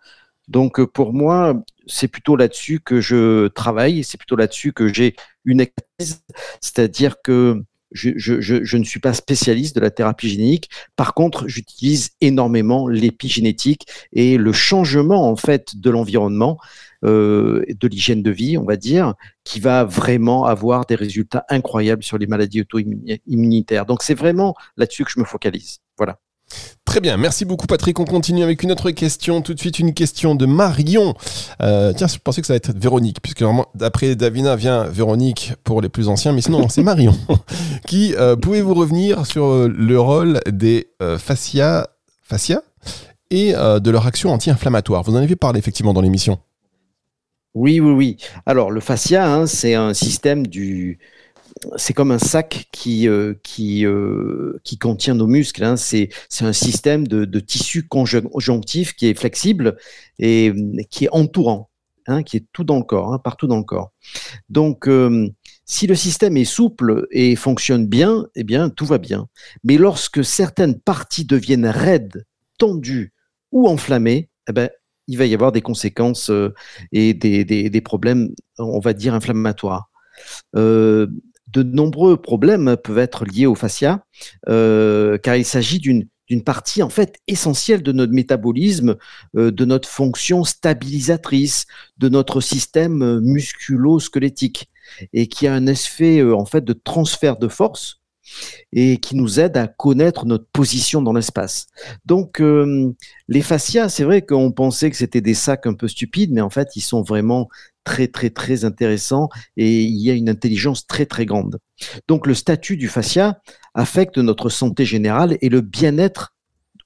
Donc 0.48 0.80
euh, 0.80 0.88
pour 0.88 1.14
moi, 1.14 1.64
c'est 1.88 2.08
plutôt 2.08 2.36
là-dessus 2.36 2.80
que 2.80 3.02
je 3.02 3.48
travaille, 3.48 4.04
c'est 4.04 4.18
plutôt 4.18 4.36
là-dessus 4.36 4.74
que 4.74 4.94
j'ai 4.94 5.16
une 5.46 5.62
expertise, 5.62 6.24
c'est-à-dire 6.62 7.22
que 7.24 7.64
je, 7.94 8.78
ne 8.78 8.84
suis 8.84 9.00
pas 9.00 9.14
spécialiste 9.14 9.76
de 9.76 9.82
la 9.82 9.92
thérapie 9.92 10.30
génétique. 10.30 10.70
Par 10.96 11.14
contre, 11.14 11.48
j'utilise 11.48 12.12
énormément 12.22 12.88
l'épigénétique 12.88 13.88
et 14.12 14.38
le 14.38 14.52
changement 14.52 15.30
en 15.30 15.36
fait 15.36 15.78
de 15.78 15.90
l'environnement, 15.90 16.60
euh, 17.04 17.64
de 17.68 17.88
l'hygiène 17.88 18.24
de 18.24 18.32
vie, 18.32 18.58
on 18.58 18.64
va 18.64 18.78
dire, 18.78 19.14
qui 19.44 19.60
va 19.60 19.84
vraiment 19.84 20.46
avoir 20.46 20.86
des 20.86 20.96
résultats 20.96 21.46
incroyables 21.50 22.04
sur 22.04 22.18
les 22.18 22.28
maladies 22.28 22.62
auto-immunitaires. 22.62 23.86
Donc 23.86 24.04
c'est 24.04 24.16
vraiment 24.16 24.56
là-dessus 24.78 25.06
que 25.06 25.12
je 25.12 25.20
me 25.20 25.26
focalise. 25.26 25.80
Voilà. 25.98 26.20
Très 26.86 27.00
bien, 27.00 27.18
merci 27.18 27.46
beaucoup 27.46 27.66
Patrick. 27.66 28.00
On 28.00 28.06
continue 28.06 28.44
avec 28.44 28.62
une 28.62 28.72
autre 28.72 28.92
question. 28.92 29.42
Tout 29.42 29.54
de 29.54 29.60
suite, 29.60 29.80
une 29.80 29.94
question 29.94 30.36
de 30.36 30.46
Marion. 30.46 31.16
Euh, 31.62 31.94
tiens, 31.94 32.08
je 32.08 32.18
pensais 32.20 32.42
que 32.42 32.48
ça 32.48 32.54
allait 32.54 32.58
être 32.58 32.78
Véronique, 32.78 33.22
puisque 33.22 33.44
d'après 33.74 34.16
Davina 34.16 34.56
vient 34.56 34.84
Véronique 34.84 35.54
pour 35.64 35.82
les 35.82 35.90
plus 35.90 36.10
anciens, 36.10 36.34
mais 36.34 36.42
sinon, 36.42 36.70
c'est 36.70 36.84
Marion. 36.84 37.16
qui 37.88 38.14
euh, 38.16 38.36
pouvez-vous 38.36 38.74
revenir 38.74 39.26
sur 39.26 39.46
euh, 39.46 39.74
le 39.76 40.00
rôle 40.00 40.40
des 40.48 40.88
fascia, 41.18 41.88
fascia 42.22 42.62
et 43.32 43.54
de 43.54 43.90
leur 43.90 44.06
action 44.06 44.32
anti-inflammatoire? 44.32 45.04
Vous 45.04 45.14
en 45.14 45.18
avez 45.18 45.36
parlé 45.36 45.60
effectivement 45.60 45.94
dans 45.94 46.02
l'émission. 46.02 46.38
Oui, 47.56 47.80
oui, 47.80 47.92
oui. 47.92 48.18
Alors, 48.46 48.72
le 48.72 48.80
fascia, 48.80 49.32
hein, 49.32 49.48
c'est 49.48 49.76
un 49.76 49.94
système 49.94 50.48
du, 50.48 51.00
c'est 51.78 51.94
comme 51.94 52.12
un 52.12 52.20
sac 52.20 52.68
qui, 52.72 53.08
euh, 53.08 53.36
qui, 53.44 53.86
euh, 53.86 54.60
qui 54.64 54.78
contient 54.78 55.16
nos 55.16 55.28
muscles. 55.28 55.64
Hein. 55.64 55.78
C'est, 55.78 56.10
un 56.42 56.54
système 56.54 57.08
de, 57.08 57.26
de, 57.26 57.40
tissu 57.40 57.88
conjonctif 57.88 58.94
qui 58.96 59.08
est 59.08 59.14
flexible 59.14 59.78
et 60.20 60.52
qui 60.90 61.06
est 61.06 61.10
entourant, 61.12 61.70
hein, 62.08 62.24
qui 62.24 62.38
est 62.38 62.46
tout 62.52 62.64
dans 62.64 62.78
le 62.78 62.84
corps, 62.84 63.14
hein, 63.14 63.20
partout 63.20 63.48
dans 63.48 63.58
le 63.58 63.64
corps. 63.64 63.92
Donc, 64.50 64.88
euh, 64.88 65.30
si 65.66 65.88
le 65.88 65.96
système 65.96 66.36
est 66.36 66.46
souple 66.46 67.08
et 67.12 67.36
fonctionne 67.36 67.88
bien, 67.88 68.28
eh 68.36 68.44
bien, 68.44 68.70
tout 68.70 68.86
va 68.86 68.98
bien. 68.98 69.28
Mais 69.64 69.78
lorsque 69.78 70.24
certaines 70.26 70.80
parties 70.80 71.26
deviennent 71.26 71.68
raides, 71.68 72.26
tendues 72.58 73.14
ou 73.52 73.68
enflammées, 73.68 74.30
eh 74.50 74.54
ben, 74.54 74.70
il 75.08 75.18
va 75.18 75.26
y 75.26 75.34
avoir 75.34 75.52
des 75.52 75.62
conséquences 75.62 76.32
et 76.92 77.14
des, 77.14 77.44
des, 77.44 77.82
problèmes, 77.82 78.30
on 78.58 78.80
va 78.80 78.94
dire, 78.94 79.14
inflammatoires. 79.14 79.90
Euh, 80.56 81.08
de 81.54 81.64
nombreux 81.64 82.18
problèmes 82.18 82.76
peuvent 82.84 82.98
être 82.98 83.26
liés 83.26 83.46
au 83.46 83.56
fascia, 83.56 84.06
euh, 84.50 85.18
car 85.20 85.36
il 85.36 85.46
s'agit 85.46 85.80
d'une 85.80 86.08
partie 86.44 86.82
en 86.82 86.90
fait 86.90 87.20
essentielle 87.28 87.84
de 87.84 87.92
notre 87.92 88.12
métabolisme, 88.12 88.96
euh, 89.38 89.52
de 89.52 89.66
notre 89.66 89.88
fonction 89.88 90.44
stabilisatrice, 90.44 91.68
de 92.00 92.10
notre 92.10 92.42
système 92.42 93.20
musculo-squelettique, 93.20 94.72
et 95.14 95.28
qui 95.28 95.46
a 95.46 95.54
un 95.54 95.68
effet 95.68 96.20
euh, 96.20 96.36
en 96.36 96.46
fait 96.46 96.66
de 96.66 96.74
transfert 96.74 97.38
de 97.38 97.48
force 97.48 98.00
et 98.72 98.98
qui 98.98 99.16
nous 99.16 99.40
aide 99.40 99.58
à 99.58 99.68
connaître 99.68 100.26
notre 100.26 100.48
position 100.54 101.02
dans 101.02 101.12
l'espace. 101.12 101.68
Donc, 102.06 102.42
les 103.28 103.42
fascias, 103.42 103.90
c'est 103.90 104.06
vrai 104.06 104.22
qu'on 104.22 104.54
pensait 104.54 104.90
que 104.90 104.96
c'était 104.96 105.20
des 105.20 105.34
sacs 105.34 105.68
un 105.68 105.74
peu 105.74 105.90
stupides, 105.90 106.32
mais 106.32 106.40
en 106.40 106.50
fait, 106.50 106.70
ils 106.78 106.82
sont 106.82 107.02
vraiment 107.02 107.50
très, 107.84 108.08
très, 108.08 108.30
très 108.30 108.66
intéressant 108.66 109.30
et 109.58 109.82
il 109.84 110.02
y 110.02 110.10
a 110.10 110.14
une 110.14 110.30
intelligence 110.30 110.88
très, 110.88 111.06
très 111.06 111.26
grande. 111.26 111.60
Donc, 112.08 112.28
le 112.28 112.34
statut 112.34 112.78
du 112.78 112.88
fascia 112.88 113.40
affecte 113.74 114.18
notre 114.18 114.50
santé 114.50 114.86
générale 114.86 115.38
et 115.42 115.50
le 115.50 115.62
bien-être 115.62 116.36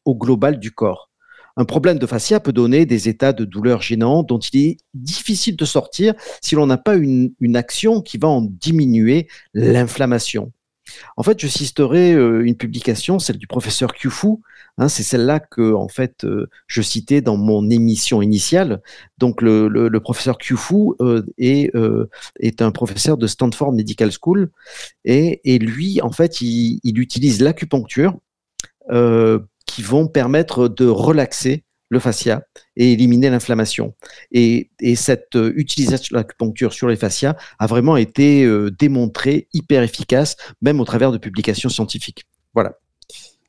au 0.05 0.15
global 0.15 0.59
du 0.59 0.71
corps. 0.71 1.09
Un 1.59 1.65
problème 1.65 1.97
de 1.97 2.05
fascia 2.05 2.39
peut 2.39 2.53
donner 2.53 2.85
des 2.85 3.09
états 3.09 3.33
de 3.33 3.43
douleur 3.43 3.81
gênants 3.81 4.21
dont 4.21 4.37
il 4.37 4.59
est 4.63 4.77
difficile 4.93 5.55
de 5.55 5.65
sortir 5.65 6.13
si 6.39 6.53
l'on 6.53 6.67
n'a 6.67 6.77
pas 6.77 6.95
une, 6.95 7.33
une 7.39 7.55
action 7.55 8.01
qui 8.01 8.19
va 8.19 8.27
en 8.27 8.41
diminuer 8.41 9.27
l'inflammation. 9.55 10.51
En 11.15 11.23
fait, 11.23 11.39
je 11.39 11.47
citerai 11.47 12.13
euh, 12.13 12.45
une 12.45 12.55
publication, 12.55 13.19
celle 13.19 13.37
du 13.37 13.47
professeur 13.47 13.93
Kyufu. 13.93 14.37
Hein, 14.77 14.89
c'est 14.89 15.03
celle-là 15.03 15.39
que, 15.39 15.73
en 15.73 15.87
fait, 15.87 16.23
euh, 16.23 16.49
je 16.67 16.81
citais 16.81 17.21
dans 17.21 17.37
mon 17.37 17.69
émission 17.69 18.21
initiale. 18.21 18.81
Donc, 19.17 19.41
le, 19.41 19.89
professeur 19.99 20.37
Kyufu 20.37 20.93
euh, 21.01 21.23
est, 21.37 21.71
est, 22.39 22.61
un 22.61 22.71
professeur 22.71 23.17
de 23.17 23.27
Stanford 23.27 23.73
Medical 23.73 24.11
School. 24.11 24.51
Et, 25.05 25.59
lui, 25.59 26.01
en 26.01 26.11
fait, 26.11 26.41
il 26.41 26.99
utilise 26.99 27.41
l'acupuncture 27.41 28.17
qui 29.65 29.81
vont 29.81 30.07
permettre 30.07 30.69
de 30.69 30.85
relaxer 30.85 31.63
le 31.89 31.99
fascia 31.99 32.41
et 32.75 32.93
éliminer 32.93 33.29
l'inflammation. 33.29 33.93
Et, 34.31 34.69
cette 34.95 35.35
euh, 35.35 35.53
utilisation 35.55 36.15
de 36.15 36.17
l'acupuncture 36.17 36.73
sur 36.73 36.87
les 36.87 36.95
fascias 36.95 37.35
a 37.59 37.67
vraiment 37.67 37.97
été 37.97 38.43
euh, 38.43 38.71
démontrée 38.71 39.47
hyper 39.53 39.83
efficace, 39.83 40.35
même 40.61 40.79
au 40.79 40.85
travers 40.85 41.11
de 41.11 41.17
publications 41.17 41.69
scientifiques. 41.69 42.25
Voilà. 42.53 42.73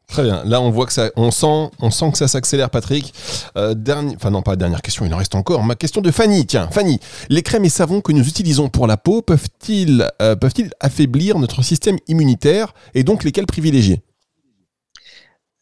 Très 0.07 0.23
bien. 0.23 0.43
Là, 0.45 0.61
on 0.63 0.71
voit 0.71 0.87
que 0.87 0.93
ça, 0.93 1.11
on 1.17 1.31
sent, 1.31 1.71
on 1.81 1.91
sent 1.91 2.13
que 2.13 2.19
ça 2.19 2.29
s'accélère, 2.29 2.71
Patrick. 2.71 3.13
Euh, 3.57 3.75
enfin 4.17 4.31
non, 4.31 4.41
pas 4.41 4.57
dernière 4.57 4.81
question, 4.81 5.05
il 5.05 5.13
en 5.13 5.19
reste 5.19 5.35
encore. 5.35 5.63
Ma 5.63 5.75
question 5.75 6.01
de 6.01 6.11
Fanny. 6.11 6.47
Tiens, 6.47 6.69
Fanny, 6.71 6.99
les 7.29 7.43
crèmes 7.43 7.65
et 7.67 7.69
savons 7.69 8.01
que 8.01 8.13
nous 8.13 8.27
utilisons 8.27 8.69
pour 8.69 8.87
la 8.87 8.97
peau 8.97 9.21
peuvent-ils, 9.21 10.09
peuvent-ils 10.19 10.71
affaiblir 10.81 11.39
notre 11.39 11.63
système 11.63 11.99
immunitaire 12.09 12.73
et 12.95 13.05
donc 13.05 13.23
lesquels 13.23 13.47
privilégier? 13.47 14.03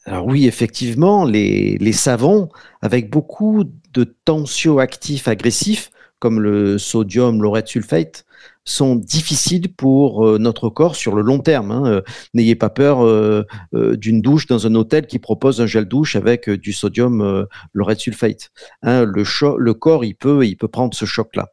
Alors 0.06 0.26
oui, 0.26 0.46
effectivement, 0.46 1.24
les, 1.24 1.92
savons, 1.92 2.48
avec 2.80 3.10
beaucoup 3.10 3.64
de 3.92 4.04
tensioactifs 4.24 5.26
agressifs, 5.26 5.90
comme 6.20 6.40
le 6.40 6.78
sodium 6.78 7.42
laureth 7.42 7.66
sulfate, 7.66 8.24
sont 8.64 8.96
difficiles 8.96 9.72
pour 9.72 10.26
euh, 10.26 10.38
notre 10.38 10.68
corps 10.68 10.96
sur 10.96 11.14
le 11.14 11.22
long 11.22 11.40
terme. 11.40 11.70
Hein. 11.70 11.86
Euh, 11.86 12.02
n'ayez 12.34 12.54
pas 12.54 12.70
peur 12.70 13.04
euh, 13.04 13.44
d'une 13.72 14.20
douche 14.20 14.46
dans 14.46 14.66
un 14.66 14.74
hôtel 14.76 15.06
qui 15.06 15.18
propose 15.18 15.60
un 15.60 15.66
gel 15.66 15.86
douche 15.86 16.16
avec 16.16 16.48
du 16.48 16.72
sodium 16.72 17.46
laureth 17.72 18.00
sulfate. 18.00 18.50
Hein. 18.82 19.04
le, 19.04 19.24
le 19.58 19.74
corps, 19.74 20.04
il 20.04 20.14
peut, 20.14 20.46
il 20.46 20.56
peut 20.56 20.68
prendre 20.68 20.94
ce 20.94 21.04
choc-là. 21.04 21.48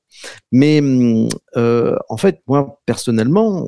Mais 0.52 0.80
en 1.56 2.18
fait, 2.18 2.42
moi, 2.48 2.80
personnellement, 2.86 3.68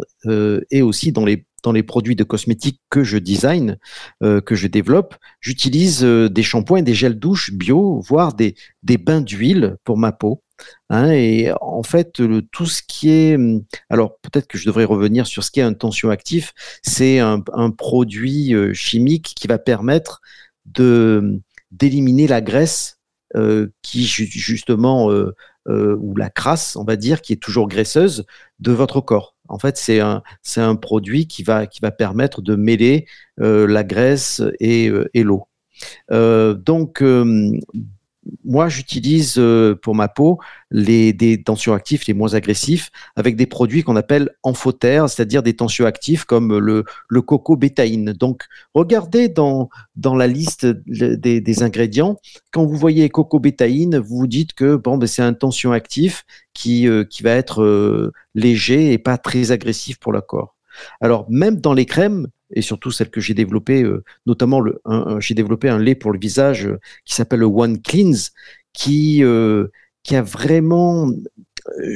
et 0.72 0.82
aussi 0.82 1.12
dans 1.12 1.25
les 1.25 1.46
dans 1.66 1.72
les 1.72 1.84
produits 1.84 2.16
de 2.16 2.24
cosmétiques 2.24 2.80
que 2.92 3.04
je 3.04 3.18
design, 3.18 3.78
euh, 4.24 4.40
que 4.40 4.54
je 4.54 4.68
développe, 4.68 5.16
j'utilise 5.42 6.04
euh, 6.04 6.30
des 6.30 6.44
shampoings 6.44 6.84
des 6.84 6.94
gels 6.94 7.18
douche 7.18 7.52
bio, 7.52 8.00
voire 8.02 8.34
des, 8.36 8.56
bains 8.84 9.22
d'huile 9.22 9.76
pour 9.84 9.98
ma 9.98 10.12
peau. 10.12 10.44
Hein, 10.90 11.10
et 11.12 11.52
en 11.60 11.84
fait, 11.84 12.22
tout 12.52 12.66
ce 12.68 12.82
qui 12.88 13.10
est, 13.10 13.36
hum, 13.36 13.64
alors 13.90 14.20
peut-être 14.22 14.48
que 14.48 14.60
je 14.60 14.66
devrais 14.68 14.86
revenir 14.86 15.26
sur 15.26 15.44
ce 15.44 15.50
qui 15.50 15.60
est 15.60 15.64
un 15.64 15.74
tensioactif, 15.74 16.54
c'est 16.84 17.20
un, 17.20 17.42
produit 17.76 18.54
euh, 18.54 18.72
chimique 18.74 19.34
qui 19.36 19.48
va 19.48 19.58
permettre 19.58 20.22
hum, 20.80 21.42
d'éliminer 21.72 22.28
la 22.28 22.42
graisse 22.42 23.00
qui 23.82 24.06
justement 24.06 25.10
ou 25.68 26.16
la 26.16 26.30
crasse, 26.30 26.78
on 26.78 26.86
va 26.86 26.96
dire, 26.96 27.22
qui 27.22 27.34
est 27.34 27.42
toujours 27.42 27.68
graisseuse 27.68 28.26
de 28.60 28.72
votre 28.72 29.02
corps. 29.02 29.35
En 29.48 29.60
fait, 29.60 29.78
c'est 29.78 30.00
un, 30.00 30.75
produit 30.75 31.28
qui 31.28 31.44
va, 31.44 31.68
qui 31.68 31.80
va 31.82 31.92
permettre 31.92 32.42
de 32.42 32.56
mêler 32.56 33.06
euh, 33.40 33.68
la 33.68 33.84
graisse 33.84 34.42
et, 34.60 34.90
euh, 34.90 35.10
l'eau. 35.14 35.48
Euh, 36.12 36.54
donc, 36.54 37.04
moi, 38.44 38.70
j'utilise 38.70 39.36
euh, 39.38 39.75
pour 39.75 39.96
ma 39.96 40.08
peau 40.08 40.39
les, 40.72 41.13
des 41.13 41.44
tensioactifs 41.44 42.08
les 42.08 42.13
moins 42.13 42.34
agressifs 42.34 42.91
avec 43.15 43.36
des 43.36 43.46
produits 43.46 43.84
qu'on 43.84 43.96
appelle 43.96 44.32
amphotères, 44.44 45.10
c'est-à-dire 45.10 45.44
des 45.44 45.55
tensioactifs 45.55 46.25
comme 46.25 46.58
le, 46.58 46.84
le 47.08 47.22
coco-bétaïne. 47.22 48.13
Donc, 48.13 48.44
regardez 48.74 49.29
dans, 49.29 49.70
dans 49.96 50.15
la 50.15 50.27
liste 50.27 50.65
des, 50.65 51.41
des 51.41 51.63
ingrédients. 51.63 52.17
Quand 52.51 52.65
vous 52.65 52.77
voyez 52.77 53.10
coco-bétaïne, 53.10 53.98
vous 54.00 54.17
vous 54.17 54.27
dites 54.27 54.53
que 54.53 54.75
bon, 54.75 54.98
ben, 54.98 55.08
c'est 55.08 55.22
un 55.22 55.34
tensioactif 55.34 56.25
qui, 56.53 56.88
euh, 56.88 57.03
qui 57.03 57.24
va 57.24 57.32
être 57.32 57.62
euh, 57.62 58.12
léger 58.34 58.91
et 58.94 58.98
pas 58.98 59.17
très 59.17 59.51
agressif 59.51 60.00
pour 60.00 60.12
le 60.12 60.22
corps. 60.22 60.55
Alors, 61.01 61.25
même 61.29 61.60
dans 61.60 61.74
les 61.74 61.86
crèmes, 61.86 62.27
et 62.51 62.62
surtout 62.62 62.91
celle 62.91 63.10
que 63.10 63.22
j'ai 63.22 63.34
développée, 63.34 63.84
euh, 63.84 64.03
notamment 64.25 64.62
j'ai 65.20 65.34
développé 65.34 65.70
un 65.70 65.79
lait 65.79 65.96
pour 65.96 66.12
le 66.12 66.20
visage 66.20 66.67
euh, 66.67 66.79
qui 67.05 67.15
s'appelle 67.15 67.39
le 67.39 67.46
One 67.46 67.82
Cleanse, 67.82 68.32
qui, 68.74 69.24
euh, 69.24 69.67
qui 70.03 70.15
a 70.15 70.22
vraiment, 70.22 71.10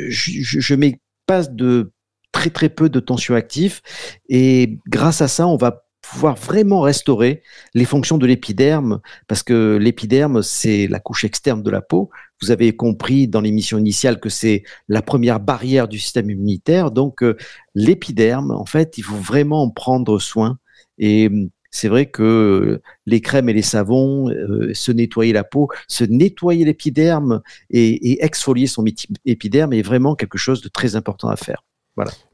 je, 0.08 0.32
je 0.42 0.76
mets 0.76 1.00
pas 1.26 1.44
de 1.44 1.92
très 2.32 2.50
très 2.50 2.70
peu 2.70 2.90
de 2.90 3.00
tension 3.00 3.36
actif 3.36 3.82
et 4.30 4.78
grâce 4.88 5.22
à 5.22 5.28
ça, 5.28 5.48
on 5.48 5.58
va 5.58 5.89
pouvoir 6.12 6.36
vraiment 6.36 6.82
restaurer 6.82 7.44
les 7.74 7.86
fonctions 7.86 8.18
de 8.18 8.26
l'épiderme, 8.26 9.00
parce 9.28 9.44
que 9.44 9.78
l'épiderme, 9.78 10.42
c'est 10.42 10.88
la 10.88 11.00
couche 11.00 11.24
externe 11.24 11.62
de 11.62 11.70
la 11.70 11.82
peau. 11.82 12.10
Vous 12.42 12.52
avez 12.52 12.76
compris 12.76 13.28
dans 13.28 13.42
l'émission 13.42 13.78
initiale 13.78 14.20
que 14.20 14.30
c'est 14.30 14.64
la 14.88 15.02
première 15.02 15.40
barrière 15.40 15.88
du 15.88 16.00
système 16.00 16.30
immunitaire. 16.30 16.92
Donc, 16.92 17.24
euh, 17.24 17.38
l'épiderme, 17.76 18.52
en 18.52 18.66
fait, 18.66 18.98
il 18.98 19.04
faut 19.04 19.16
vraiment 19.16 19.64
en 19.64 19.70
prendre 19.70 20.20
soin. 20.20 20.58
Et 20.98 21.28
hum, 21.28 21.50
c'est 21.72 21.88
vrai 21.88 22.08
que 22.08 22.82
les 23.06 23.22
crèmes 23.22 23.50
et 23.50 23.54
les 23.54 23.62
savons, 23.62 24.30
euh, 24.30 24.74
se 24.74 24.92
nettoyer 24.92 25.34
la 25.34 25.44
peau, 25.44 25.70
se 25.88 26.04
nettoyer 26.04 26.66
l'épiderme 26.66 27.42
et 27.70 28.24
exfolier 28.24 28.68
son 28.68 28.84
épiderme 29.26 29.74
est 29.74 29.84
vraiment 29.84 30.16
quelque 30.16 30.38
chose 30.40 30.62
de 30.62 30.70
très 30.70 30.96
important 30.96 31.30
à 31.30 31.36
faire. 31.36 31.64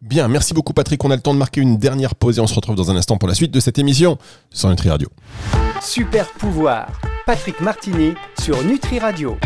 Bien, 0.02 0.28
merci 0.28 0.54
beaucoup 0.54 0.74
Patrick. 0.74 1.04
On 1.04 1.12
a 1.12 1.16
le 1.16 1.22
temps 1.22 1.34
de 1.34 1.40
marquer 1.40 1.62
une 1.62 1.78
dernière 1.78 2.16
pause 2.16 2.38
et 2.38 2.42
on 2.42 2.48
se 2.48 2.56
retrouve 2.56 2.76
dans 2.76 2.92
un 2.92 2.96
instant 2.96 3.18
pour 3.18 3.28
la 3.28 3.36
suite 3.36 3.52
de 3.52 3.60
cette 3.60 3.80
émission 3.80 4.18
sur 4.52 4.70
Nutri 4.70 4.90
Radio. 4.90 5.10
Super 5.82 6.28
pouvoir, 6.34 6.88
Patrick 7.26 7.60
Martini 7.62 8.14
sur 8.40 8.64
Nutri 8.64 9.00
Radio. 9.00 9.38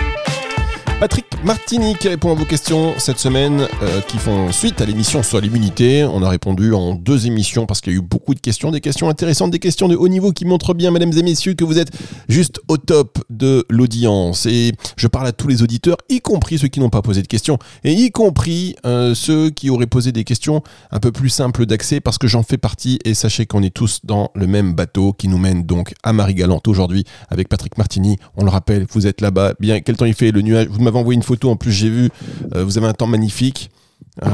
Patrick 0.99 1.27
Martini 1.45 1.95
qui 1.95 2.09
répond 2.09 2.31
à 2.31 2.33
vos 2.33 2.43
questions 2.43 2.93
cette 2.97 3.19
semaine, 3.19 3.65
euh, 3.83 4.01
qui 4.01 4.17
font 4.17 4.51
suite 4.51 4.81
à 4.81 4.85
l'émission 4.85 5.23
sur 5.23 5.39
l'immunité. 5.39 6.03
On 6.03 6.21
a 6.23 6.29
répondu 6.29 6.73
en 6.73 6.93
deux 6.93 7.25
émissions 7.25 7.65
parce 7.65 7.79
qu'il 7.79 7.93
y 7.93 7.95
a 7.95 7.99
eu 7.99 8.01
beaucoup 8.01 8.35
de 8.35 8.41
questions, 8.41 8.69
des 8.69 8.81
questions 8.81 9.07
intéressantes, 9.07 9.51
des 9.51 9.59
questions 9.59 9.87
de 9.87 9.95
haut 9.95 10.09
niveau 10.09 10.33
qui 10.33 10.43
montrent 10.43 10.73
bien, 10.73 10.91
mesdames 10.91 11.13
et 11.17 11.23
messieurs, 11.23 11.53
que 11.53 11.63
vous 11.63 11.79
êtes 11.79 11.91
juste 12.27 12.59
au 12.67 12.75
top 12.75 13.19
de 13.29 13.65
l'audience. 13.69 14.45
Et 14.45 14.73
je 14.97 15.07
parle 15.07 15.27
à 15.27 15.31
tous 15.31 15.47
les 15.47 15.63
auditeurs, 15.63 15.95
y 16.09 16.19
compris 16.19 16.57
ceux 16.57 16.67
qui 16.67 16.81
n'ont 16.81 16.89
pas 16.89 17.01
posé 17.01 17.21
de 17.21 17.27
questions, 17.27 17.59
et 17.85 17.93
y 17.93 18.11
compris 18.11 18.75
euh, 18.85 19.15
ceux 19.15 19.51
qui 19.51 19.69
auraient 19.69 19.87
posé 19.87 20.11
des 20.11 20.25
questions 20.25 20.63
un 20.91 20.99
peu 20.99 21.13
plus 21.13 21.29
simples 21.29 21.65
d'accès, 21.65 22.01
parce 22.01 22.17
que 22.17 22.27
j'en 22.27 22.43
fais 22.43 22.57
partie. 22.57 22.99
Et 23.05 23.13
sachez 23.13 23.45
qu'on 23.45 23.63
est 23.63 23.73
tous 23.73 24.01
dans 24.03 24.31
le 24.35 24.47
même 24.47 24.73
bateau 24.73 25.13
qui 25.13 25.29
nous 25.29 25.37
mène 25.37 25.63
donc 25.63 25.93
à 26.03 26.11
Marie-Galante 26.11 26.67
aujourd'hui 26.67 27.05
avec 27.29 27.47
Patrick 27.47 27.77
Martini. 27.77 28.17
On 28.35 28.43
le 28.43 28.49
rappelle, 28.49 28.85
vous 28.91 29.07
êtes 29.07 29.21
là-bas. 29.21 29.53
Bien, 29.61 29.79
quel 29.79 29.95
temps 29.95 30.03
il 30.03 30.13
fait 30.13 30.31
Le 30.31 30.41
nuage. 30.41 30.67
M'avez 30.89 30.99
envoyé 30.99 31.15
une 31.15 31.23
photo. 31.23 31.49
En 31.49 31.55
plus, 31.55 31.71
j'ai 31.71 31.89
vu. 31.89 32.09
euh, 32.55 32.63
vous 32.63 32.77
avez 32.77 32.87
un 32.87 32.93
temps 32.93 33.07
magnifique. 33.07 33.69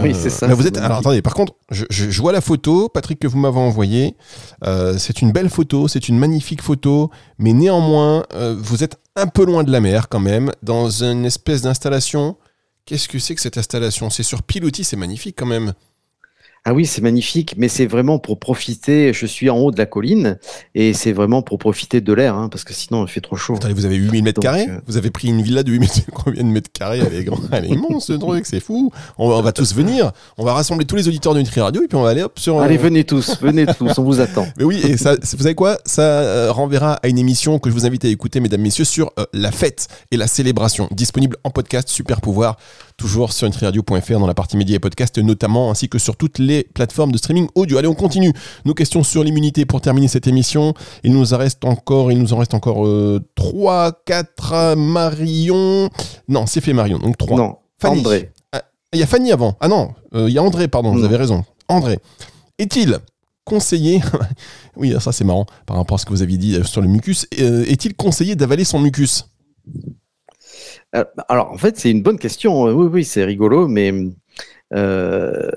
Oui, 0.01 0.11
Euh, 0.11 0.19
c'est 0.19 0.29
ça, 0.29 0.47
là, 0.47 0.53
vous 0.55 0.65
êtes. 0.65 0.77
Alors 0.77 0.99
attendez. 0.99 1.21
Par 1.21 1.33
contre, 1.35 1.53
je, 1.69 1.85
je- 1.89 2.09
je 2.09 2.21
vois 2.21 2.31
la 2.31 2.41
photo, 2.41 2.89
Patrick, 2.89 3.19
que 3.19 3.27
vous 3.27 3.37
m'avez 3.37 3.59
envoyée. 3.59 4.15
Euh, 4.65 4.97
c'est 4.97 5.21
une 5.21 5.31
belle 5.31 5.49
photo. 5.49 5.87
C'est 5.87 6.07
une 6.09 6.17
magnifique 6.17 6.61
photo. 6.61 7.11
Mais 7.37 7.53
néanmoins, 7.53 8.23
vous 8.57 8.83
êtes 8.83 8.97
un 9.15 9.27
peu 9.27 9.45
loin 9.45 9.63
de 9.63 9.71
la 9.71 9.79
mer 9.81 10.09
quand 10.09 10.19
même, 10.19 10.51
dans 10.63 10.89
une 11.03 11.25
espèce 11.25 11.61
d'installation. 11.61 12.35
Qu'est-ce 12.85 13.07
que 13.07 13.17
c'est 13.19 13.33
que 13.35 13.41
cette 13.41 13.57
installation? 13.57 14.09
C'est 14.09 14.23
sur 14.23 14.43
pilotis. 14.43 14.83
C'est 14.83 14.97
magnifique 14.97 15.35
quand 15.37 15.45
même. 15.47 15.73
Ah 16.67 16.73
oui, 16.73 16.87
c'est 16.87 17.03
magnifique, 17.03 17.53
mais 17.57 17.67
c'est 17.67 17.85
vraiment 17.85 18.17
pour 18.17 18.39
profiter. 18.39 19.13
Je 19.13 19.27
suis 19.27 19.51
en 19.51 19.57
haut 19.57 19.69
de 19.69 19.77
la 19.77 19.85
colline 19.85 20.39
et 20.73 20.93
c'est 20.93 21.11
vraiment 21.11 21.43
pour 21.43 21.59
profiter 21.59 22.01
de 22.01 22.11
l'air, 22.11 22.33
hein, 22.33 22.49
parce 22.49 22.63
que 22.63 22.73
sinon 22.73 23.05
il 23.05 23.07
fait 23.07 23.21
trop 23.21 23.35
chaud. 23.35 23.53
Attendez, 23.53 23.75
vous 23.75 23.85
avez 23.85 23.97
8000 23.97 24.23
mètres 24.23 24.41
carrés 24.41 24.65
euh, 24.67 24.79
Vous 24.87 24.97
avez 24.97 25.11
pris 25.11 25.27
une 25.27 25.43
villa 25.43 25.61
de 25.61 25.71
8 25.71 25.77
mètres, 25.77 25.99
combien 26.11 26.41
de 26.41 26.49
mètres 26.49 26.71
carrés 26.73 27.01
Elle 27.05 27.19
est, 27.19 27.23
grand, 27.23 27.37
elle 27.51 27.65
est 27.65 27.69
immense 27.69 28.07
ce 28.07 28.13
truc, 28.13 28.47
c'est 28.47 28.59
fou. 28.59 28.91
On 29.19 29.29
va, 29.29 29.35
on 29.35 29.43
va 29.43 29.51
tous 29.51 29.75
venir, 29.75 30.11
on 30.39 30.43
va 30.43 30.53
rassembler 30.53 30.87
tous 30.87 30.95
les 30.95 31.07
auditeurs 31.07 31.35
de 31.35 31.39
Nutri 31.39 31.61
Radio 31.61 31.83
et 31.83 31.87
puis 31.87 31.97
on 31.97 32.01
va 32.01 32.09
aller 32.09 32.23
hop 32.23 32.39
sur. 32.39 32.59
Allez, 32.59 32.79
euh, 32.79 32.81
venez 32.81 33.03
tous, 33.03 33.39
venez 33.41 33.67
tous, 33.67 33.99
on 33.99 34.03
vous 34.03 34.19
attend. 34.19 34.47
Mais 34.57 34.63
oui, 34.63 34.81
et 34.83 34.97
ça, 34.97 35.17
vous 35.17 35.43
savez 35.43 35.53
quoi? 35.53 35.77
Ça 35.85 36.01
euh, 36.01 36.51
renverra 36.51 36.93
à 36.93 37.09
une 37.09 37.19
émission 37.19 37.59
que 37.59 37.69
je 37.69 37.75
vous 37.75 37.85
invite 37.85 38.05
à 38.05 38.07
écouter, 38.07 38.39
mesdames, 38.39 38.61
messieurs, 38.61 38.85
sur 38.85 39.11
euh, 39.19 39.25
la 39.33 39.51
fête 39.51 39.87
et 40.09 40.17
la 40.17 40.25
célébration. 40.25 40.87
Disponible 40.89 41.37
en 41.43 41.51
podcast, 41.51 41.89
super 41.89 42.21
pouvoir, 42.21 42.57
toujours 42.97 43.33
sur 43.33 43.45
nutriradio.fr 43.45 44.19
dans 44.19 44.25
la 44.25 44.33
partie 44.33 44.57
médias 44.57 44.77
et 44.77 44.79
podcast, 44.79 45.15
notamment, 45.19 45.69
ainsi 45.69 45.89
que 45.89 45.99
sur 45.99 46.17
toutes 46.17 46.39
les 46.39 46.54
plateformes 46.63 47.11
de 47.11 47.17
streaming 47.17 47.47
audio. 47.55 47.77
Allez, 47.77 47.87
on 47.87 47.93
continue. 47.95 48.33
Nos 48.65 48.73
questions 48.73 49.03
sur 49.03 49.23
l'immunité 49.23 49.65
pour 49.65 49.81
terminer 49.81 50.07
cette 50.07 50.27
émission. 50.27 50.73
Il 51.03 51.13
nous 51.13 51.33
en 51.33 51.37
reste 51.37 51.65
encore, 51.65 52.11
il 52.11 52.19
nous 52.19 52.33
en 52.33 52.37
reste 52.37 52.53
encore 52.53 52.87
3, 53.35 53.91
4, 54.05 54.75
Marion. 54.75 55.89
Non, 56.27 56.45
c'est 56.45 56.61
fait 56.61 56.73
Marion, 56.73 56.99
donc 56.99 57.17
3. 57.17 57.37
Non, 57.37 57.57
Fanny. 57.79 57.99
André. 57.99 58.31
Il 58.93 58.99
y 58.99 59.03
a 59.03 59.07
Fanny 59.07 59.31
avant. 59.31 59.57
Ah 59.59 59.67
non, 59.67 59.93
euh, 60.13 60.29
il 60.29 60.33
y 60.33 60.37
a 60.37 60.43
André, 60.43 60.69
pardon, 60.69 60.93
vous 60.93 61.03
avez 61.03 61.17
raison. 61.17 61.43
André, 61.67 61.99
est-il 62.59 62.99
conseillé, 63.43 64.01
oui, 64.77 64.95
ça 64.99 65.11
c'est 65.11 65.25
marrant 65.25 65.45
par 65.65 65.75
rapport 65.77 65.95
à 65.95 65.97
ce 65.97 66.05
que 66.05 66.11
vous 66.11 66.21
aviez 66.21 66.37
dit 66.37 66.55
euh, 66.55 66.63
sur 66.63 66.81
le 66.81 66.87
mucus, 66.87 67.27
Euh, 67.39 67.65
est-il 67.65 67.93
conseillé 67.95 68.35
d'avaler 68.35 68.63
son 68.63 68.79
mucus? 68.79 69.25
Euh, 70.95 71.03
Alors, 71.27 71.51
en 71.51 71.57
fait, 71.57 71.77
c'est 71.77 71.91
une 71.91 72.01
bonne 72.03 72.17
question. 72.17 72.67
Euh, 72.67 72.73
Oui, 72.73 72.87
oui, 72.91 73.03
c'est 73.05 73.25
rigolo, 73.25 73.67
mais 73.67 73.91
euh, 74.73 75.49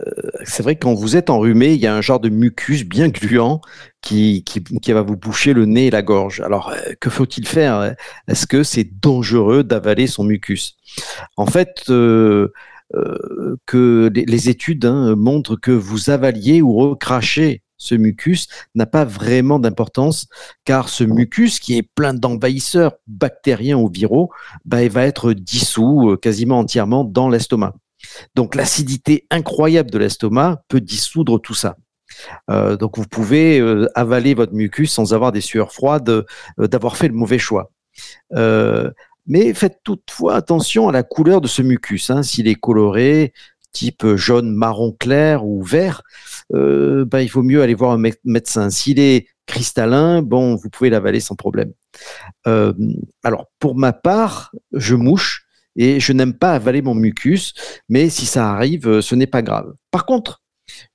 c'est 0.44 0.62
vrai 0.62 0.74
que 0.74 0.80
quand 0.80 0.94
vous 0.94 1.16
êtes 1.16 1.30
enrhumé, 1.30 1.72
il 1.72 1.80
y 1.80 1.86
a 1.86 1.94
un 1.94 2.00
genre 2.00 2.20
de 2.20 2.28
mucus 2.28 2.84
bien 2.84 3.08
gluant 3.08 3.60
qui, 4.02 4.44
va 4.88 5.02
vous 5.02 5.16
boucher 5.16 5.52
le 5.54 5.64
nez 5.64 5.86
et 5.86 5.90
la 5.90 6.02
gorge. 6.02 6.40
Alors, 6.40 6.70
euh, 6.70 6.92
que 7.00 7.10
faut-il 7.10 7.46
faire 7.46 7.94
Est-ce 8.28 8.46
que 8.46 8.62
c'est 8.62 9.00
dangereux 9.00 9.64
d'avaler 9.64 10.06
son 10.06 10.24
mucus? 10.24 10.76
En 11.36 11.46
fait, 11.46 11.84
euh, 11.90 13.56
euh, 13.74 14.10
les, 14.14 14.48
études 14.48 14.84
hein, 14.86 15.14
montrent 15.14 15.56
que 15.56 15.70
vous 15.70 16.10
avaliez 16.10 16.62
ou 16.62 16.74
recrachez 16.74 17.62
ce 17.76 17.94
mucus 17.94 18.48
n'a 18.74 18.86
pas 18.86 19.04
vraiment 19.04 19.58
d'importance 19.58 20.26
car 20.64 20.88
ce 20.88 21.04
mucus 21.04 21.60
qui 21.60 21.76
est 21.76 21.82
plein 21.82 22.14
d'envahisseurs 22.14 22.94
bactériens 23.06 23.76
ou 23.76 23.88
viraux, 23.88 24.30
bah, 24.64 24.82
il 24.82 24.90
va 24.90 25.04
être 25.04 25.32
dissous 25.32 26.10
euh, 26.10 26.16
quasiment 26.16 26.58
entièrement 26.58 27.04
dans 27.04 27.28
l'estomac. 27.28 27.74
Donc 28.34 28.54
l'acidité 28.54 29.26
incroyable 29.30 29.90
de 29.90 29.98
l'estomac 29.98 30.62
peut 30.68 30.80
dissoudre 30.80 31.40
tout 31.40 31.54
ça. 31.54 31.76
Euh, 32.50 32.76
donc 32.76 32.96
vous 32.96 33.06
pouvez 33.06 33.60
euh, 33.60 33.86
avaler 33.94 34.34
votre 34.34 34.54
mucus 34.54 34.90
sans 34.92 35.12
avoir 35.12 35.30
des 35.30 35.42
sueurs 35.42 35.72
froides, 35.72 36.24
euh, 36.58 36.66
d'avoir 36.66 36.96
fait 36.96 37.08
le 37.08 37.14
mauvais 37.14 37.38
choix. 37.38 37.70
Mais 39.30 39.52
faites 39.52 39.80
toutefois 39.84 40.36
attention 40.36 40.88
à 40.88 40.92
la 40.92 41.02
couleur 41.02 41.40
de 41.42 41.48
ce 41.48 41.60
mucus. 41.60 42.08
hein. 42.08 42.22
S'il 42.22 42.48
est 42.48 42.54
coloré, 42.54 43.34
type 43.72 44.16
jaune, 44.16 44.54
marron 44.54 44.92
clair 44.98 45.44
ou 45.44 45.62
vert, 45.62 46.02
bah, 46.50 47.22
il 47.22 47.28
vaut 47.28 47.42
mieux 47.42 47.60
aller 47.60 47.74
voir 47.74 47.90
un 47.92 47.98
mé- 47.98 48.16
médecin. 48.24 48.70
S'il 48.70 48.98
est 48.98 49.26
cristallin, 49.44 50.23
bon, 50.23 50.54
vous 50.54 50.71
pouvez 50.71 50.88
l'avaler 50.88 51.21
sans 51.21 51.34
problème. 51.36 51.73
Alors, 52.44 53.47
pour 53.58 53.76
ma 53.76 53.92
part, 53.92 54.52
je 54.73 54.94
mouche 54.94 55.44
et 55.78 56.00
je 56.00 56.12
n'aime 56.12 56.34
pas 56.34 56.52
avaler 56.52 56.82
mon 56.82 56.95
mucus, 56.95 57.54
mais 57.88 58.10
si 58.10 58.26
ça 58.26 58.50
arrive, 58.50 58.88
euh, 58.88 59.00
ce 59.00 59.14
n'est 59.14 59.28
pas 59.28 59.43
grave. 59.43 59.73
Par 59.93 60.04
contre, 60.04 60.43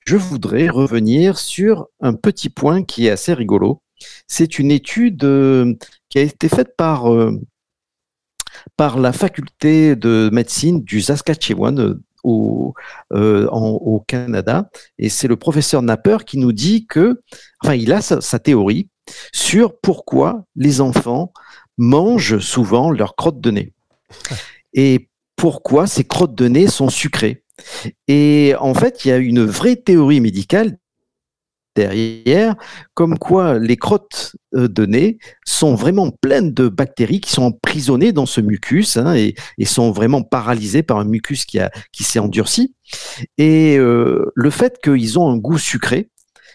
je 0.05 0.17
voudrais 0.17 0.67
revenir 0.67 1.39
sur 1.39 1.87
un 2.01 2.13
petit 2.13 2.49
point 2.49 2.83
qui 2.83 3.07
est 3.07 3.09
assez 3.09 3.33
rigolo. 3.33 3.81
C'est 4.27 4.59
une 4.59 4.69
étude 4.69 5.23
euh, 5.23 5.73
qui 6.09 6.19
a 6.19 6.21
été 6.21 6.49
faite 6.49 6.75
par, 6.77 7.11
euh, 7.11 7.39
par 8.75 8.99
la 8.99 9.13
faculté 9.13 9.95
de 9.95 10.29
médecine 10.33 10.83
du 10.83 11.01
Saskatchewan 11.01 11.99
au, 12.23 12.73
au 13.11 14.03
Canada. 14.05 14.69
Et 14.99 15.09
c'est 15.09 15.27
le 15.27 15.37
professeur 15.37 15.81
Napper 15.81 16.17
qui 16.25 16.37
nous 16.37 16.51
dit 16.51 16.85
que, 16.85 17.21
enfin, 17.63 17.75
il 17.75 17.91
a 17.93 18.01
sa, 18.01 18.21
sa 18.21 18.39
théorie 18.39 18.89
sur 19.33 19.79
pourquoi 19.79 20.45
les 20.55 20.81
enfants 20.81 21.31
mangent 21.77 22.39
souvent 22.39 22.91
leurs 22.91 23.15
crottes 23.15 23.41
de 23.41 23.51
nez. 23.51 23.73
Et 24.73 25.09
pourquoi 25.35 25.87
ces 25.87 26.03
crottes 26.03 26.35
de 26.35 26.47
nez 26.47 26.67
sont 26.67 26.89
sucrées? 26.89 27.43
Et 28.07 28.53
en 28.59 28.73
fait, 28.73 29.05
il 29.05 29.09
y 29.09 29.11
a 29.11 29.17
une 29.17 29.43
vraie 29.43 29.75
théorie 29.75 30.21
médicale 30.21 30.77
derrière, 31.75 32.55
comme 32.93 33.17
quoi 33.17 33.57
les 33.57 33.77
crottes 33.77 34.35
euh, 34.55 34.67
de 34.67 34.85
nez 34.85 35.17
sont 35.45 35.75
vraiment 35.75 36.11
pleines 36.11 36.53
de 36.53 36.67
bactéries 36.67 37.19
qui 37.19 37.31
sont 37.31 37.43
emprisonnées 37.43 38.11
dans 38.11 38.25
ce 38.25 38.41
mucus 38.41 38.97
hein, 38.97 39.15
et, 39.15 39.35
sont 39.65 39.91
vraiment 39.91 40.21
paralysées 40.21 40.83
par 40.83 40.99
un 40.99 41.05
mucus 41.05 41.45
qui, 41.45 41.59
qui 41.91 42.03
s'est 42.03 42.19
endurci. 42.19 42.75
Et 43.37 43.77
euh, 43.77 44.31
le 44.35 44.49
fait 44.49 44.77
qu'ils 44.83 45.17
ont 45.17 45.29
un 45.29 45.37
goût 45.37 45.57
sucré, 45.57 46.09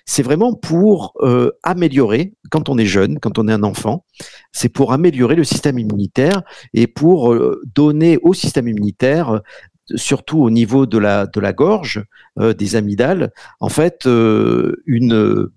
c'est 0.09 0.23
vraiment 0.23 0.55
pour 0.55 1.13
euh, 1.21 1.51
améliorer, 1.63 2.33
quand 2.51 2.71
on 2.71 2.79
est 2.79 2.87
jeune, 2.87 3.21
quand 3.21 3.39
on 3.39 3.47
est 3.47 3.53
un 3.53 3.63
enfant, 3.63 4.07
c'est 4.53 4.71
pour 4.71 4.95
améliorer 4.95 5.37
le 5.37 5.45
système 5.45 5.79
immunitaire 5.79 6.43
et 6.73 6.87
pour 6.87 7.31
euh, 7.31 7.61
donner 7.75 8.17
au 8.23 8.33
système 8.33 8.69
immunitaire, 8.69 9.29
euh, 9.29 9.41
surtout 9.97 10.39
au 10.39 10.49
niveau 10.49 10.87
de 10.87 10.97
la, 10.97 11.53
gorge, 11.53 12.05
des 12.37 12.77
amygdales, 12.77 13.33
en 13.61 13.69
fait, 13.71 14.05
une, 14.05 15.49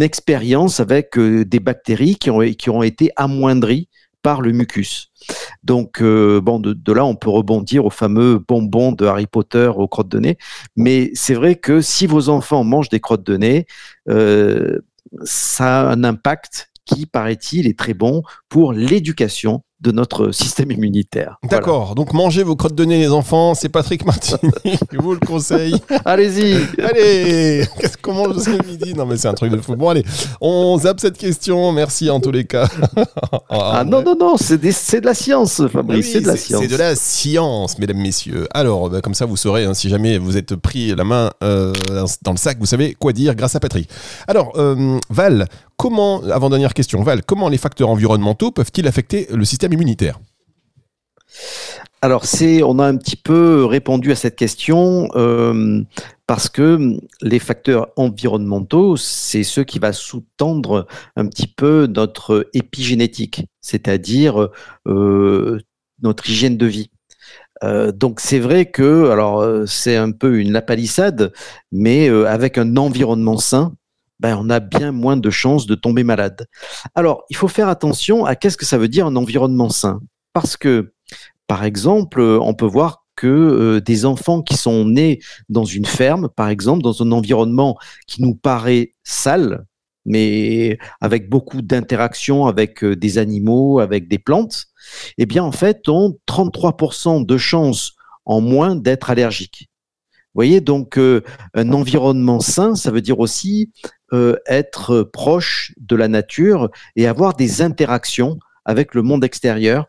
expérience 0.00 0.78
avec 0.78 1.18
des 1.18 1.60
bactéries 1.60 2.16
qui 2.16 2.30
ont 2.70 2.82
été 2.82 3.10
amoindries 3.16 3.88
par 4.22 4.42
le 4.42 4.52
mucus. 4.52 5.10
Donc, 5.62 6.02
euh, 6.02 6.40
bon, 6.40 6.58
de, 6.58 6.92
là, 6.92 7.04
on 7.04 7.14
peut 7.14 7.30
rebondir 7.30 7.84
au 7.84 7.90
fameux 7.90 8.38
bonbon 8.38 8.92
de 8.92 9.06
Harry 9.06 9.26
Potter 9.26 9.70
aux 9.74 9.88
crottes 9.88 10.08
de 10.08 10.18
nez. 10.18 10.38
Mais 10.76 11.10
c'est 11.14 11.34
vrai 11.34 11.56
que 11.56 11.80
si 11.80 12.06
vos 12.06 12.28
enfants 12.28 12.64
mangent 12.64 12.88
des 12.88 13.00
crottes 13.00 13.24
de 13.24 13.36
nez, 13.36 13.66
euh, 14.08 14.80
ça 15.22 15.82
a 15.82 15.92
un 15.92 16.04
impact 16.04 16.70
qui, 16.84 17.06
paraît-il, 17.06 17.66
est 17.66 17.78
très 17.78 17.94
bon 17.94 18.22
pour 18.48 18.72
l'éducation 18.72 19.62
de 19.82 19.92
notre 19.92 20.30
système 20.30 20.70
immunitaire. 20.70 21.38
Voilà. 21.42 21.58
D'accord, 21.58 21.94
donc 21.94 22.12
mangez 22.12 22.42
vos 22.42 22.56
crottes 22.56 22.74
de 22.74 22.84
nez 22.84 22.98
les 22.98 23.10
enfants, 23.10 23.54
c'est 23.54 23.68
Patrick 23.68 24.06
Martini 24.06 24.50
qui 24.64 24.96
vous 24.96 25.12
le 25.14 25.20
conseille. 25.20 25.74
Allez-y. 26.04 26.54
Allez, 26.82 27.66
qu'est-ce 27.78 27.96
qu'on 27.96 28.14
mange 28.14 28.36
ce 28.38 28.50
midi? 28.66 28.94
Non 28.94 29.06
mais 29.06 29.16
c'est 29.16 29.28
un 29.28 29.34
truc 29.34 29.50
de 29.50 29.58
fou. 29.58 29.76
Bon 29.76 29.88
allez, 29.88 30.04
on 30.40 30.78
zappe 30.78 31.00
cette 31.00 31.18
question, 31.18 31.72
merci 31.72 32.10
en 32.10 32.20
tous 32.20 32.32
les 32.32 32.44
cas. 32.44 32.68
Ah 33.54 33.84
non, 33.84 34.02
non, 34.02 34.16
non, 34.18 34.36
c'est 34.38 34.58
de 34.58 35.04
la 35.04 35.14
science, 35.14 35.66
Fabrice, 35.68 36.06
Oui, 36.06 36.10
c'est 36.12 36.20
de 36.20 36.26
la 36.26 36.36
science. 36.36 36.62
C'est 36.62 36.68
de 36.68 36.76
la 36.76 36.94
science, 36.96 37.78
mesdames, 37.78 37.98
messieurs. 37.98 38.46
Alors, 38.52 38.88
bah, 38.88 39.00
comme 39.00 39.14
ça, 39.14 39.26
vous 39.26 39.36
saurez, 39.36 39.64
hein, 39.64 39.74
si 39.74 39.88
jamais 39.88 40.18
vous 40.18 40.36
êtes 40.36 40.56
pris 40.56 40.94
la 40.94 41.04
main 41.04 41.30
euh, 41.42 41.72
dans 42.22 42.32
le 42.32 42.36
sac, 42.38 42.56
vous 42.58 42.66
savez 42.66 42.94
quoi 42.98 43.12
dire 43.12 43.34
grâce 43.34 43.54
à 43.54 43.60
Patrick. 43.60 43.88
Alors, 44.26 44.52
euh, 44.56 44.98
Val, 45.10 45.46
comment, 45.76 46.22
avant-dernière 46.22 46.74
question, 46.74 47.02
Val, 47.02 47.22
comment 47.24 47.48
les 47.48 47.58
facteurs 47.58 47.88
environnementaux 47.88 48.50
peuvent-ils 48.50 48.86
affecter 48.86 49.26
le 49.32 49.44
système 49.44 49.71
Alors, 52.04 52.24
c'est, 52.24 52.64
on 52.64 52.80
a 52.80 52.86
un 52.86 52.96
petit 52.96 53.14
peu 53.14 53.64
répondu 53.64 54.10
à 54.10 54.16
cette 54.16 54.34
question 54.34 55.08
euh, 55.14 55.82
parce 56.26 56.48
que 56.48 56.98
les 57.20 57.38
facteurs 57.38 57.90
environnementaux, 57.96 58.96
c'est 58.96 59.44
ce 59.44 59.60
qui 59.60 59.78
va 59.78 59.92
sous-tendre 59.92 60.88
un 61.14 61.28
petit 61.28 61.46
peu 61.46 61.86
notre 61.86 62.48
épigénétique, 62.54 63.46
c'est-à-dire 63.60 64.48
euh, 64.88 65.60
notre 66.02 66.28
hygiène 66.28 66.56
de 66.56 66.66
vie. 66.66 66.90
Euh, 67.62 67.92
donc 67.92 68.18
c'est 68.18 68.40
vrai 68.40 68.66
que, 68.66 69.08
alors 69.10 69.68
c'est 69.68 69.94
un 69.94 70.10
peu 70.10 70.40
une 70.40 70.50
lapalissade, 70.50 71.32
mais 71.70 72.08
avec 72.08 72.58
un 72.58 72.76
environnement 72.76 73.38
sain, 73.38 73.74
ben, 74.22 74.38
on 74.40 74.48
a 74.48 74.60
bien 74.60 74.92
moins 74.92 75.16
de 75.16 75.30
chances 75.30 75.66
de 75.66 75.74
tomber 75.74 76.04
malade. 76.04 76.46
Alors 76.94 77.24
il 77.28 77.36
faut 77.36 77.48
faire 77.48 77.68
attention 77.68 78.24
à 78.24 78.36
qu'est-ce 78.36 78.56
que 78.56 78.64
ça 78.64 78.78
veut 78.78 78.88
dire 78.88 79.06
un 79.06 79.16
environnement 79.16 79.68
sain, 79.68 80.00
parce 80.32 80.56
que 80.56 80.94
par 81.48 81.64
exemple, 81.64 82.20
on 82.20 82.54
peut 82.54 82.66
voir 82.66 83.04
que 83.16 83.80
des 83.80 84.06
enfants 84.06 84.40
qui 84.40 84.56
sont 84.56 84.86
nés 84.86 85.20
dans 85.48 85.64
une 85.64 85.84
ferme, 85.84 86.28
par 86.28 86.48
exemple, 86.48 86.82
dans 86.82 87.02
un 87.02 87.12
environnement 87.12 87.76
qui 88.06 88.22
nous 88.22 88.34
paraît 88.34 88.94
sale, 89.02 89.66
mais 90.06 90.78
avec 91.00 91.28
beaucoup 91.28 91.60
d'interactions 91.60 92.46
avec 92.46 92.84
des 92.84 93.18
animaux, 93.18 93.80
avec 93.80 94.08
des 94.08 94.18
plantes, 94.18 94.66
eh 95.18 95.26
bien, 95.26 95.44
en 95.44 95.52
fait, 95.52 95.88
ont 95.88 96.16
33% 96.26 97.26
de 97.26 97.36
chances 97.36 97.92
en 98.24 98.40
moins 98.40 98.76
d'être 98.76 99.10
allergiques. 99.10 99.68
Voyez, 100.34 100.60
donc, 100.60 100.98
euh, 100.98 101.22
un 101.54 101.72
environnement 101.72 102.40
sain, 102.40 102.74
ça 102.74 102.90
veut 102.90 103.02
dire 103.02 103.20
aussi 103.20 103.70
euh, 104.12 104.36
être 104.46 105.02
proche 105.02 105.72
de 105.78 105.96
la 105.96 106.08
nature 106.08 106.70
et 106.96 107.06
avoir 107.06 107.34
des 107.34 107.62
interactions 107.62 108.38
avec 108.64 108.94
le 108.94 109.02
monde 109.02 109.24
extérieur 109.24 109.86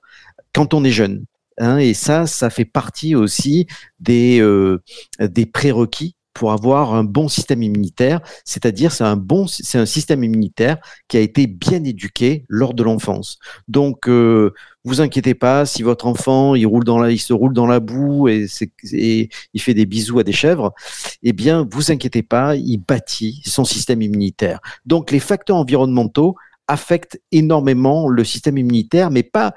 quand 0.54 0.74
on 0.74 0.84
est 0.84 0.92
jeune. 0.92 1.26
Hein. 1.60 1.78
et 1.78 1.94
ça, 1.94 2.26
ça 2.26 2.50
fait 2.50 2.66
partie 2.66 3.14
aussi 3.14 3.68
des, 4.00 4.40
euh, 4.42 4.82
des 5.20 5.46
prérequis 5.46 6.16
pour 6.34 6.52
avoir 6.52 6.94
un 6.94 7.04
bon 7.04 7.28
système 7.28 7.64
immunitaire, 7.64 8.22
c'est-à-dire 8.44 8.92
c'est 8.92 9.04
un 9.04 9.16
bon, 9.16 9.48
c'est 9.48 9.78
un 9.78 9.86
système 9.86 10.24
immunitaire 10.24 10.78
qui 11.08 11.18
a 11.18 11.20
été 11.20 11.48
bien 11.48 11.84
éduqué 11.84 12.46
lors 12.50 12.74
de 12.74 12.84
l'enfance. 12.84 13.38
Donc, 13.68 14.08
euh, 14.08 14.54
vous 14.84 15.00
inquiétez 15.00 15.34
pas 15.36 15.66
si 15.66 15.84
votre 15.84 16.08
enfant 16.08 16.56
il 16.56 16.66
roule 16.66 16.84
dans 16.84 17.00
la, 17.00 17.12
il 17.12 17.20
se 17.20 17.34
roule 17.34 17.54
dans 17.54 17.68
la 17.68 17.80
boue 17.80 18.28
et, 18.28 18.48
et 18.92 19.30
il 19.54 19.62
fait 19.62 19.74
des 19.74 19.86
bisous 19.86 20.20
à 20.20 20.24
des 20.24 20.34
chèvres, 20.34 20.74
eh 21.22 21.34
bien, 21.34 21.68
vous 21.72 21.92
inquiétez 21.92 22.24
pas, 22.24 22.56
il 22.56 22.78
bâtit 22.78 23.42
son 23.46 23.64
système 23.64 24.02
immunitaire. 24.02 24.60
Donc, 24.86 25.12
les 25.12 25.20
facteurs 25.20 25.58
environnementaux 25.58 26.36
affectent 26.68 27.22
énormément 27.32 28.08
le 28.08 28.24
système 28.24 28.58
immunitaire, 28.58 29.12
mais 29.12 29.24
pas 29.24 29.54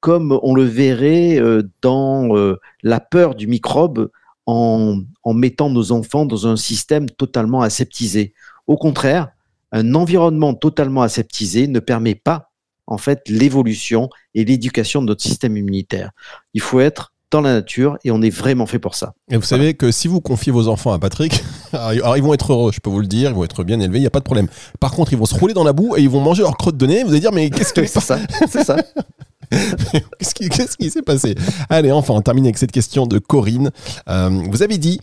comme 0.00 0.38
on 0.42 0.54
le 0.54 0.64
verrait 0.64 1.38
euh, 1.40 1.62
dans 1.80 2.36
euh, 2.36 2.60
la 2.82 3.00
peur 3.00 3.34
du 3.34 3.46
microbe 3.46 4.10
en, 4.46 5.02
mettant 5.32 5.70
nos 5.70 5.92
enfants 5.92 6.26
dans 6.26 6.46
un 6.46 6.56
système 6.56 7.08
totalement 7.08 7.62
aseptisé. 7.62 8.34
Au 8.66 8.76
contraire, 8.76 9.28
un 9.72 9.94
environnement 9.94 10.54
totalement 10.54 11.02
aseptisé 11.02 11.66
ne 11.66 11.80
permet 11.80 12.14
pas 12.14 12.50
en 12.86 12.98
fait 12.98 13.22
l'évolution 13.28 14.10
et 14.34 14.44
l'éducation 14.44 15.00
de 15.00 15.06
notre 15.06 15.22
système 15.22 15.56
immunitaire. 15.56 16.10
Il 16.52 16.60
faut 16.60 16.80
être 16.80 17.12
dans 17.30 17.40
la 17.40 17.54
nature 17.54 17.98
et 18.04 18.10
on 18.10 18.22
est 18.22 18.30
vraiment 18.30 18.66
fait 18.66 18.78
pour 18.78 18.94
ça. 18.94 19.14
Et 19.30 19.36
vous 19.36 19.42
savez 19.42 19.74
que 19.74 19.90
si 19.90 20.06
vous 20.06 20.20
confiez 20.20 20.52
vos 20.52 20.68
enfants 20.68 20.92
à 20.92 20.98
Patrick, 20.98 21.42
alors 21.72 22.16
ils 22.16 22.22
vont 22.22 22.34
être 22.34 22.52
heureux, 22.52 22.70
je 22.72 22.80
peux 22.80 22.90
vous 22.90 23.00
le 23.00 23.06
dire, 23.06 23.30
ils 23.30 23.34
vont 23.34 23.44
être 23.44 23.64
bien 23.64 23.80
élevés, 23.80 23.98
il 23.98 24.02
n'y 24.02 24.06
a 24.06 24.10
pas 24.10 24.20
de 24.20 24.24
problème. 24.24 24.48
Par 24.78 24.92
contre, 24.92 25.12
ils 25.12 25.18
vont 25.18 25.26
se 25.26 25.34
rouler 25.34 25.54
dans 25.54 25.64
la 25.64 25.72
boue 25.72 25.96
et 25.96 26.02
ils 26.02 26.10
vont 26.10 26.20
manger 26.20 26.42
leur 26.42 26.56
crotte 26.56 26.76
de 26.76 26.86
nez. 26.86 27.02
Vous 27.02 27.10
allez 27.10 27.20
dire, 27.20 27.32
mais 27.32 27.50
qu'est-ce 27.50 27.72
que 27.72 27.84
c'est 27.86 28.00
ça 28.00 28.18
C'est 28.48 28.62
ça. 28.62 28.76
Qu'est-ce 30.18 30.76
qui 30.76 30.90
s'est 30.90 31.02
passé? 31.02 31.34
Allez, 31.68 31.92
enfin, 31.92 32.14
on 32.14 32.20
termine 32.20 32.44
avec 32.44 32.58
cette 32.58 32.72
question 32.72 33.06
de 33.06 33.18
Corinne. 33.18 33.70
Euh, 34.08 34.30
vous 34.50 34.62
avez 34.62 34.78
dit 34.78 35.00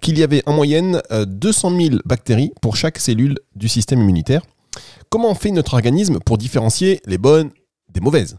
qu'il 0.00 0.18
y 0.18 0.22
avait 0.22 0.42
en 0.46 0.52
moyenne 0.52 1.00
200 1.10 1.72
euh, 1.72 1.80
000 1.88 1.96
bactéries 2.04 2.52
pour 2.60 2.76
chaque 2.76 2.98
cellule 2.98 3.38
du 3.54 3.68
système 3.68 4.00
immunitaire. 4.00 4.42
Comment 5.08 5.34
fait 5.34 5.50
notre 5.50 5.74
organisme 5.74 6.18
pour 6.20 6.38
différencier 6.38 7.00
les 7.06 7.18
bonnes 7.18 7.50
des 7.92 8.00
mauvaises? 8.00 8.38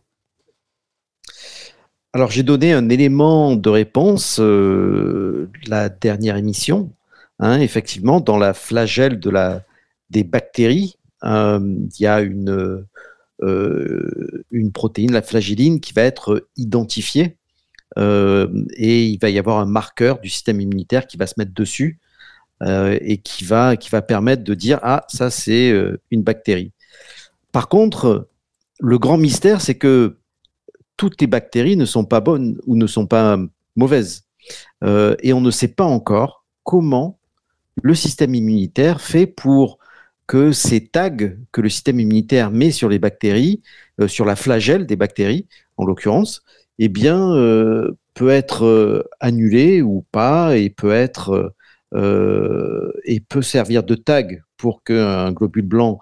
Alors 2.13 2.32
j'ai 2.32 2.43
donné 2.43 2.74
un 2.74 2.89
élément 2.89 3.56
de 3.56 3.69
réponse 3.69 4.39
euh, 4.39 5.50
la 5.67 5.89
dernière 5.89 6.38
émission. 6.38 6.91
Hein, 7.39 7.60
effectivement, 7.60 8.19
dans 8.19 8.38
la 8.38 8.54
flagelle 8.54 9.19
de 9.19 9.30
la, 9.30 9.63
des 10.10 10.24
bactéries, 10.24 10.97
il 11.24 11.89
y 12.00 12.08
a 12.08 12.21
une, 12.21 12.86
une 13.42 14.72
protéine, 14.72 15.12
la 15.12 15.22
flagelline, 15.22 15.80
qui 15.80 15.94
va 15.94 16.04
être 16.04 16.48
identifiée 16.58 17.38
euh, 17.98 18.48
et 18.76 19.06
il 19.06 19.20
va 19.20 19.30
y 19.30 19.40
avoir 19.40 19.60
un 19.60 19.66
marqueur 19.66 20.20
du 20.20 20.30
système 20.30 20.62
immunitaire 20.62 21.08
qui 21.08 21.18
va 21.18 21.28
se 21.28 21.34
mettre 21.38 21.54
dessus 21.54 22.00
euh, 22.64 22.98
et 23.02 23.18
qui 23.18 23.44
va, 23.44 23.76
qui 23.76 23.90
va 23.90 24.02
permettre 24.02 24.44
de 24.44 24.54
dire 24.54 24.80
ah 24.84 25.04
ça 25.10 25.30
c'est 25.30 25.74
une 26.10 26.24
bactérie. 26.24 26.72
Par 27.52 27.68
contre, 27.68 28.30
le 28.80 28.98
grand 28.98 29.18
mystère 29.18 29.62
c'est 29.62 29.76
que 29.76 30.18
toutes 30.96 31.20
les 31.20 31.28
bactéries 31.28 31.78
ne 31.78 31.86
sont 31.86 32.06
pas 32.06 32.22
bonnes 32.22 32.60
ou 32.66 32.76
ne 32.76 32.88
sont 32.88 33.08
pas 33.08 33.38
mauvaises 33.76 34.24
et 34.84 35.34
on 35.34 35.42
ne 35.42 35.52
sait 35.52 35.68
pas 35.68 35.86
encore 35.86 36.46
comment 36.64 37.20
le 37.82 37.96
système 37.96 38.36
immunitaire 38.36 39.02
fait 39.02 39.28
pour 39.28 39.80
que 40.32 40.54
ces 40.54 40.88
tags 40.88 41.34
que 41.52 41.60
le 41.60 41.67
système 41.67 42.00
immunitaire 42.00 42.52
met 42.52 42.72
sur 42.72 42.88
les 42.88 43.00
bactéries, 43.00 43.62
euh, 44.00 44.08
sur 44.08 44.24
la 44.24 44.38
flagelle 44.38 44.86
des 44.86 44.96
bactéries 44.96 45.46
en 45.76 45.84
l'occurrence, 45.84 46.41
eh 46.80 46.88
bien, 46.88 47.36
euh, 47.36 47.91
peut 48.13 48.30
être 48.30 48.63
euh, 48.63 49.04
annulé 49.20 49.82
ou 49.82 50.06
pas 50.13 50.56
et 50.56 50.70
peut 50.70 50.94
être 50.94 51.54
et 53.04 53.20
peut 53.20 53.41
servir 53.41 53.84
de 53.84 53.96
tag 53.96 54.41
pour 54.56 54.82
qu'un 54.82 55.34
globule 55.34 55.65
blanc 55.65 56.00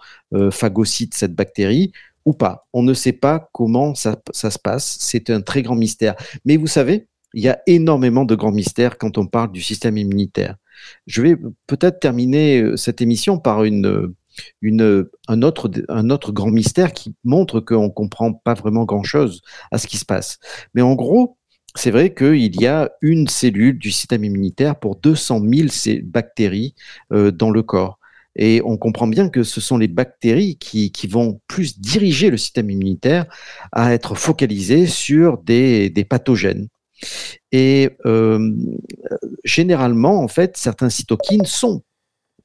phagocyte 0.51 1.15
cette 1.15 1.33
bactérie 1.33 1.91
ou 2.25 2.33
pas. 2.33 2.67
On 2.73 2.83
ne 2.83 2.93
sait 2.93 3.13
pas 3.13 3.49
comment 3.53 3.95
ça, 3.95 4.21
ça 4.31 4.51
se 4.51 4.59
passe. 4.59 4.97
C'est 4.99 5.31
un 5.31 5.41
très 5.41 5.63
grand 5.63 5.75
mystère. 5.75 6.13
Mais 6.45 6.57
vous 6.57 6.67
savez, 6.67 7.07
il 7.33 7.43
y 7.43 7.49
a 7.49 7.59
énormément 7.65 8.23
de 8.23 8.35
grands 8.35 8.51
mystères 8.51 8.99
quand 8.99 9.17
on 9.17 9.25
parle 9.25 9.51
du 9.51 9.63
système 9.63 9.97
immunitaire. 9.97 10.57
Je 11.07 11.21
vais 11.21 11.35
peut-être 11.67 11.99
terminer 11.99 12.75
cette 12.75 13.01
émission 13.01 13.39
par 13.39 13.61
un, 13.61 15.41
autre, 15.41 15.71
un 15.89 16.09
autre 16.09 16.31
grand 16.31 16.51
mystère 16.51 16.93
qui 16.93 17.15
montre 17.23 17.59
qu'on 17.59 17.85
ne 17.85 17.89
comprend 17.89 18.33
pas 18.33 18.53
vraiment 18.53 18.85
grand-chose 18.85 19.41
à 19.71 19.77
ce 19.77 19.87
qui 19.87 19.97
se 19.97 20.05
passe. 20.05 20.39
Mais 20.73 20.81
en 20.81 20.95
gros, 20.95 21.37
c'est 21.75 21.91
vrai 21.91 22.13
qu'il 22.13 22.59
y 22.61 22.67
a 22.67 22.89
une 23.01 23.27
cellule 23.27 23.77
du 23.77 23.91
système 23.91 24.23
immunitaire 24.23 24.77
pour 24.79 24.95
200 24.95 25.41
000 25.41 25.67
bactéries 26.03 26.75
euh, 27.13 27.31
dans 27.31 27.51
le 27.51 27.63
corps. 27.63 27.99
Et 28.35 28.61
on 28.63 28.77
comprend 28.77 29.07
bien 29.07 29.29
que 29.29 29.43
ce 29.43 29.59
sont 29.59 29.77
les 29.77 29.87
bactéries 29.87 30.57
qui, 30.57 30.91
vont 31.07 31.41
plus 31.47 31.79
diriger 31.79 32.29
le 32.29 32.37
système 32.37 32.69
immunitaire 32.69 33.25
à 33.71 33.93
être 33.93 34.15
focalisées 34.15 34.87
sur 34.87 35.39
des, 35.39 35.91
pathogènes. 36.09 36.67
Et 37.51 37.89
euh, 38.05 38.55
généralement, 39.43 40.21
en 40.21 40.27
fait, 40.27 40.57
certains 40.57 40.89
cytokines 40.89 41.45
sont 41.45 41.83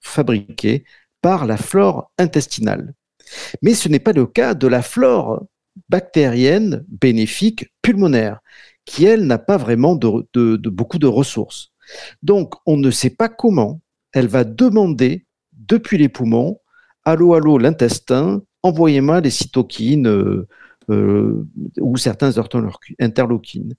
fabriqués 0.00 0.84
par 1.20 1.46
la 1.46 1.56
flore 1.56 2.10
intestinale. 2.18 2.94
Mais 3.62 3.74
ce 3.74 3.88
n'est 3.88 3.98
pas 3.98 4.12
le 4.12 4.26
cas 4.26 4.54
de 4.54 4.66
la 4.66 4.82
flore 4.82 5.46
bactérienne 5.88 6.84
bénéfique 6.88 7.72
pulmonaire, 7.82 8.40
qui, 8.84 9.04
elle, 9.04 9.26
n'a 9.26 9.38
pas 9.38 9.56
vraiment 9.56 9.96
beaucoup 9.96 10.98
de 10.98 11.06
ressources. 11.06 11.72
Donc, 12.22 12.54
on 12.66 12.76
ne 12.76 12.90
sait 12.90 13.10
pas 13.10 13.28
comment 13.28 13.80
elle 14.12 14.28
va 14.28 14.44
demander 14.44 15.26
depuis 15.52 15.98
les 15.98 16.08
poumons, 16.08 16.60
allô, 17.04 17.34
allô, 17.34 17.58
l'intestin, 17.58 18.42
envoyez-moi 18.62 19.20
les 19.20 19.30
cytokines 19.30 20.06
euh, 20.06 20.46
euh, 20.90 21.46
ou 21.80 21.96
certains 21.96 22.32
interleukines. 23.00 23.74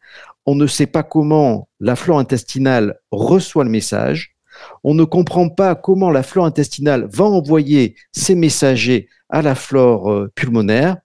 On 0.45 0.55
ne 0.55 0.67
sait 0.67 0.87
pas 0.87 1.03
comment 1.03 1.69
la 1.79 1.95
flore 1.95 2.19
intestinale 2.19 2.99
reçoit 3.11 3.63
le 3.63 3.69
message, 3.69 4.35
on 4.83 4.93
ne 4.93 5.03
comprend 5.03 5.49
pas 5.49 5.75
comment 5.75 6.09
la 6.09 6.23
flore 6.23 6.45
intestinale 6.45 7.07
va 7.11 7.25
envoyer 7.25 7.95
ses 8.11 8.35
messagers 8.35 9.09
à 9.29 9.41
la 9.41 9.55
flore 9.55 10.11
euh, 10.11 10.31
pulmonaire. 10.33 10.97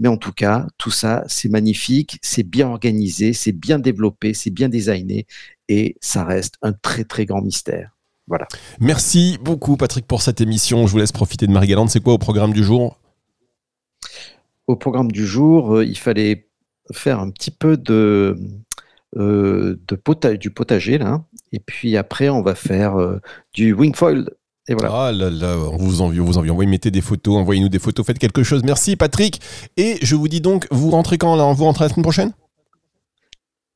Mais 0.00 0.08
en 0.08 0.16
tout 0.16 0.32
cas, 0.32 0.66
tout 0.76 0.90
ça, 0.90 1.22
c'est 1.28 1.48
magnifique, 1.48 2.18
c'est 2.20 2.42
bien 2.42 2.68
organisé, 2.68 3.32
c'est 3.32 3.52
bien 3.52 3.78
développé, 3.78 4.34
c'est 4.34 4.50
bien 4.50 4.68
designé 4.68 5.26
et 5.68 5.96
ça 6.00 6.24
reste 6.24 6.56
un 6.62 6.72
très 6.72 7.04
très 7.04 7.26
grand 7.26 7.42
mystère. 7.42 7.96
Voilà. 8.26 8.46
Merci 8.80 9.38
beaucoup 9.42 9.76
Patrick 9.76 10.06
pour 10.06 10.22
cette 10.22 10.40
émission. 10.40 10.86
Je 10.86 10.92
vous 10.92 10.98
laisse 10.98 11.12
profiter 11.12 11.46
de 11.46 11.52
Marie-Galante. 11.52 11.90
C'est 11.90 12.02
quoi 12.02 12.14
au 12.14 12.18
programme 12.18 12.52
du 12.52 12.64
jour? 12.64 12.98
Au 14.66 14.76
programme 14.76 15.12
du 15.12 15.26
jour, 15.26 15.76
euh, 15.76 15.84
il 15.84 15.98
fallait 15.98 16.48
faire 16.92 17.20
un 17.20 17.30
petit 17.30 17.50
peu 17.50 17.76
de, 17.76 18.36
euh, 19.16 19.78
du 20.40 20.50
potager 20.50 20.98
là. 20.98 21.24
Et 21.52 21.60
puis 21.60 21.96
après, 21.96 22.28
on 22.28 22.42
va 22.42 22.54
faire 22.54 22.98
euh, 22.98 23.20
du 23.52 23.72
wingfoil. 23.72 24.30
Et 24.66 24.74
voilà. 24.74 24.90
Ah 24.92 25.12
là 25.12 25.28
là, 25.28 25.58
on 25.58 25.76
vous 25.76 26.00
envie, 26.00 26.20
on 26.20 26.24
vous 26.24 26.38
envie. 26.38 26.50
Envoyez, 26.50 26.70
mettez 26.70 26.90
des 26.90 27.02
photos, 27.02 27.36
envoyez-nous 27.36 27.68
des 27.68 27.78
photos, 27.78 28.06
faites 28.06 28.18
quelque 28.18 28.42
chose. 28.42 28.62
Merci 28.64 28.96
Patrick. 28.96 29.40
Et 29.76 29.98
je 30.00 30.16
vous 30.16 30.28
dis 30.28 30.40
donc, 30.40 30.66
vous 30.70 30.90
rentrez 30.90 31.18
quand 31.18 31.36
là? 31.36 31.52
Vous 31.52 31.64
rentrez 31.64 31.84
la 31.84 31.90
semaine 31.90 32.02
prochaine? 32.02 32.32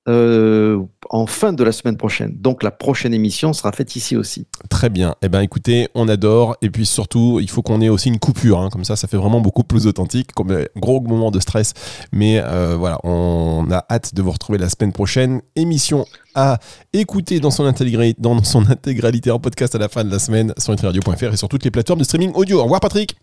Euh, 0.09 0.83
en 1.11 1.27
fin 1.27 1.53
de 1.53 1.65
la 1.65 1.73
semaine 1.73 1.97
prochaine. 1.97 2.35
Donc 2.37 2.63
la 2.63 2.71
prochaine 2.71 3.15
émission 3.15 3.53
sera 3.53 3.73
faite 3.73 3.97
ici 3.97 4.17
aussi. 4.17 4.47
Très 4.69 4.91
bien. 4.91 5.15
Eh 5.23 5.29
ben 5.29 5.41
écoutez, 5.41 5.89
on 5.95 6.09
adore. 6.09 6.57
Et 6.63 6.71
puis 6.71 6.87
surtout, 6.87 7.39
il 7.41 7.51
faut 7.51 7.63
qu'on 7.63 7.81
ait 7.81 7.89
aussi 7.89 8.09
une 8.09 8.19
coupure. 8.19 8.61
hein. 8.61 8.69
Comme 8.71 8.85
ça, 8.85 8.97
ça 8.97 9.09
fait 9.09 9.17
vraiment 9.17 9.41
beaucoup 9.41 9.65
plus 9.65 9.87
authentique. 9.87 10.33
Comme 10.33 10.51
un 10.51 10.65
gros 10.77 11.01
moment 11.01 11.31
de 11.31 11.41
stress. 11.41 11.73
Mais 12.13 12.41
euh, 12.43 12.77
voilà, 12.79 12.99
on 13.05 13.67
a 13.71 13.85
hâte 13.91 14.15
de 14.15 14.23
vous 14.23 14.31
retrouver 14.31 14.59
la 14.59 14.69
semaine 14.69 14.93
prochaine. 14.93 15.41
Émission 15.57 16.05
à 16.35 16.59
écouter 16.93 17.41
dans 17.41 17.51
son, 17.51 17.65
intégralité, 17.65 18.21
dans 18.21 18.43
son 18.45 18.71
intégralité 18.71 19.31
en 19.31 19.39
podcast 19.39 19.75
à 19.75 19.79
la 19.79 19.89
fin 19.89 20.05
de 20.05 20.11
la 20.11 20.19
semaine 20.19 20.53
sur 20.59 20.73
nutriradio.fr 20.73 21.33
et 21.33 21.37
sur 21.37 21.49
toutes 21.49 21.65
les 21.65 21.71
plateformes 21.71 21.99
de 21.99 22.05
streaming 22.05 22.33
audio. 22.35 22.61
Au 22.61 22.65
revoir 22.65 22.81
Patrick. 22.81 23.17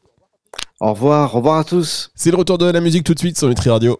Au 0.82 0.92
revoir, 0.94 1.34
au 1.34 1.38
revoir 1.38 1.60
à 1.60 1.64
tous. 1.64 2.12
C'est 2.16 2.32
le 2.32 2.38
retour 2.38 2.58
de 2.58 2.66
la 2.66 2.82
musique 2.82 3.04
tout 3.04 3.14
de 3.14 3.20
suite 3.20 3.38
sur 3.38 3.48
Nutri 3.48 3.70
Radio. 3.70 4.00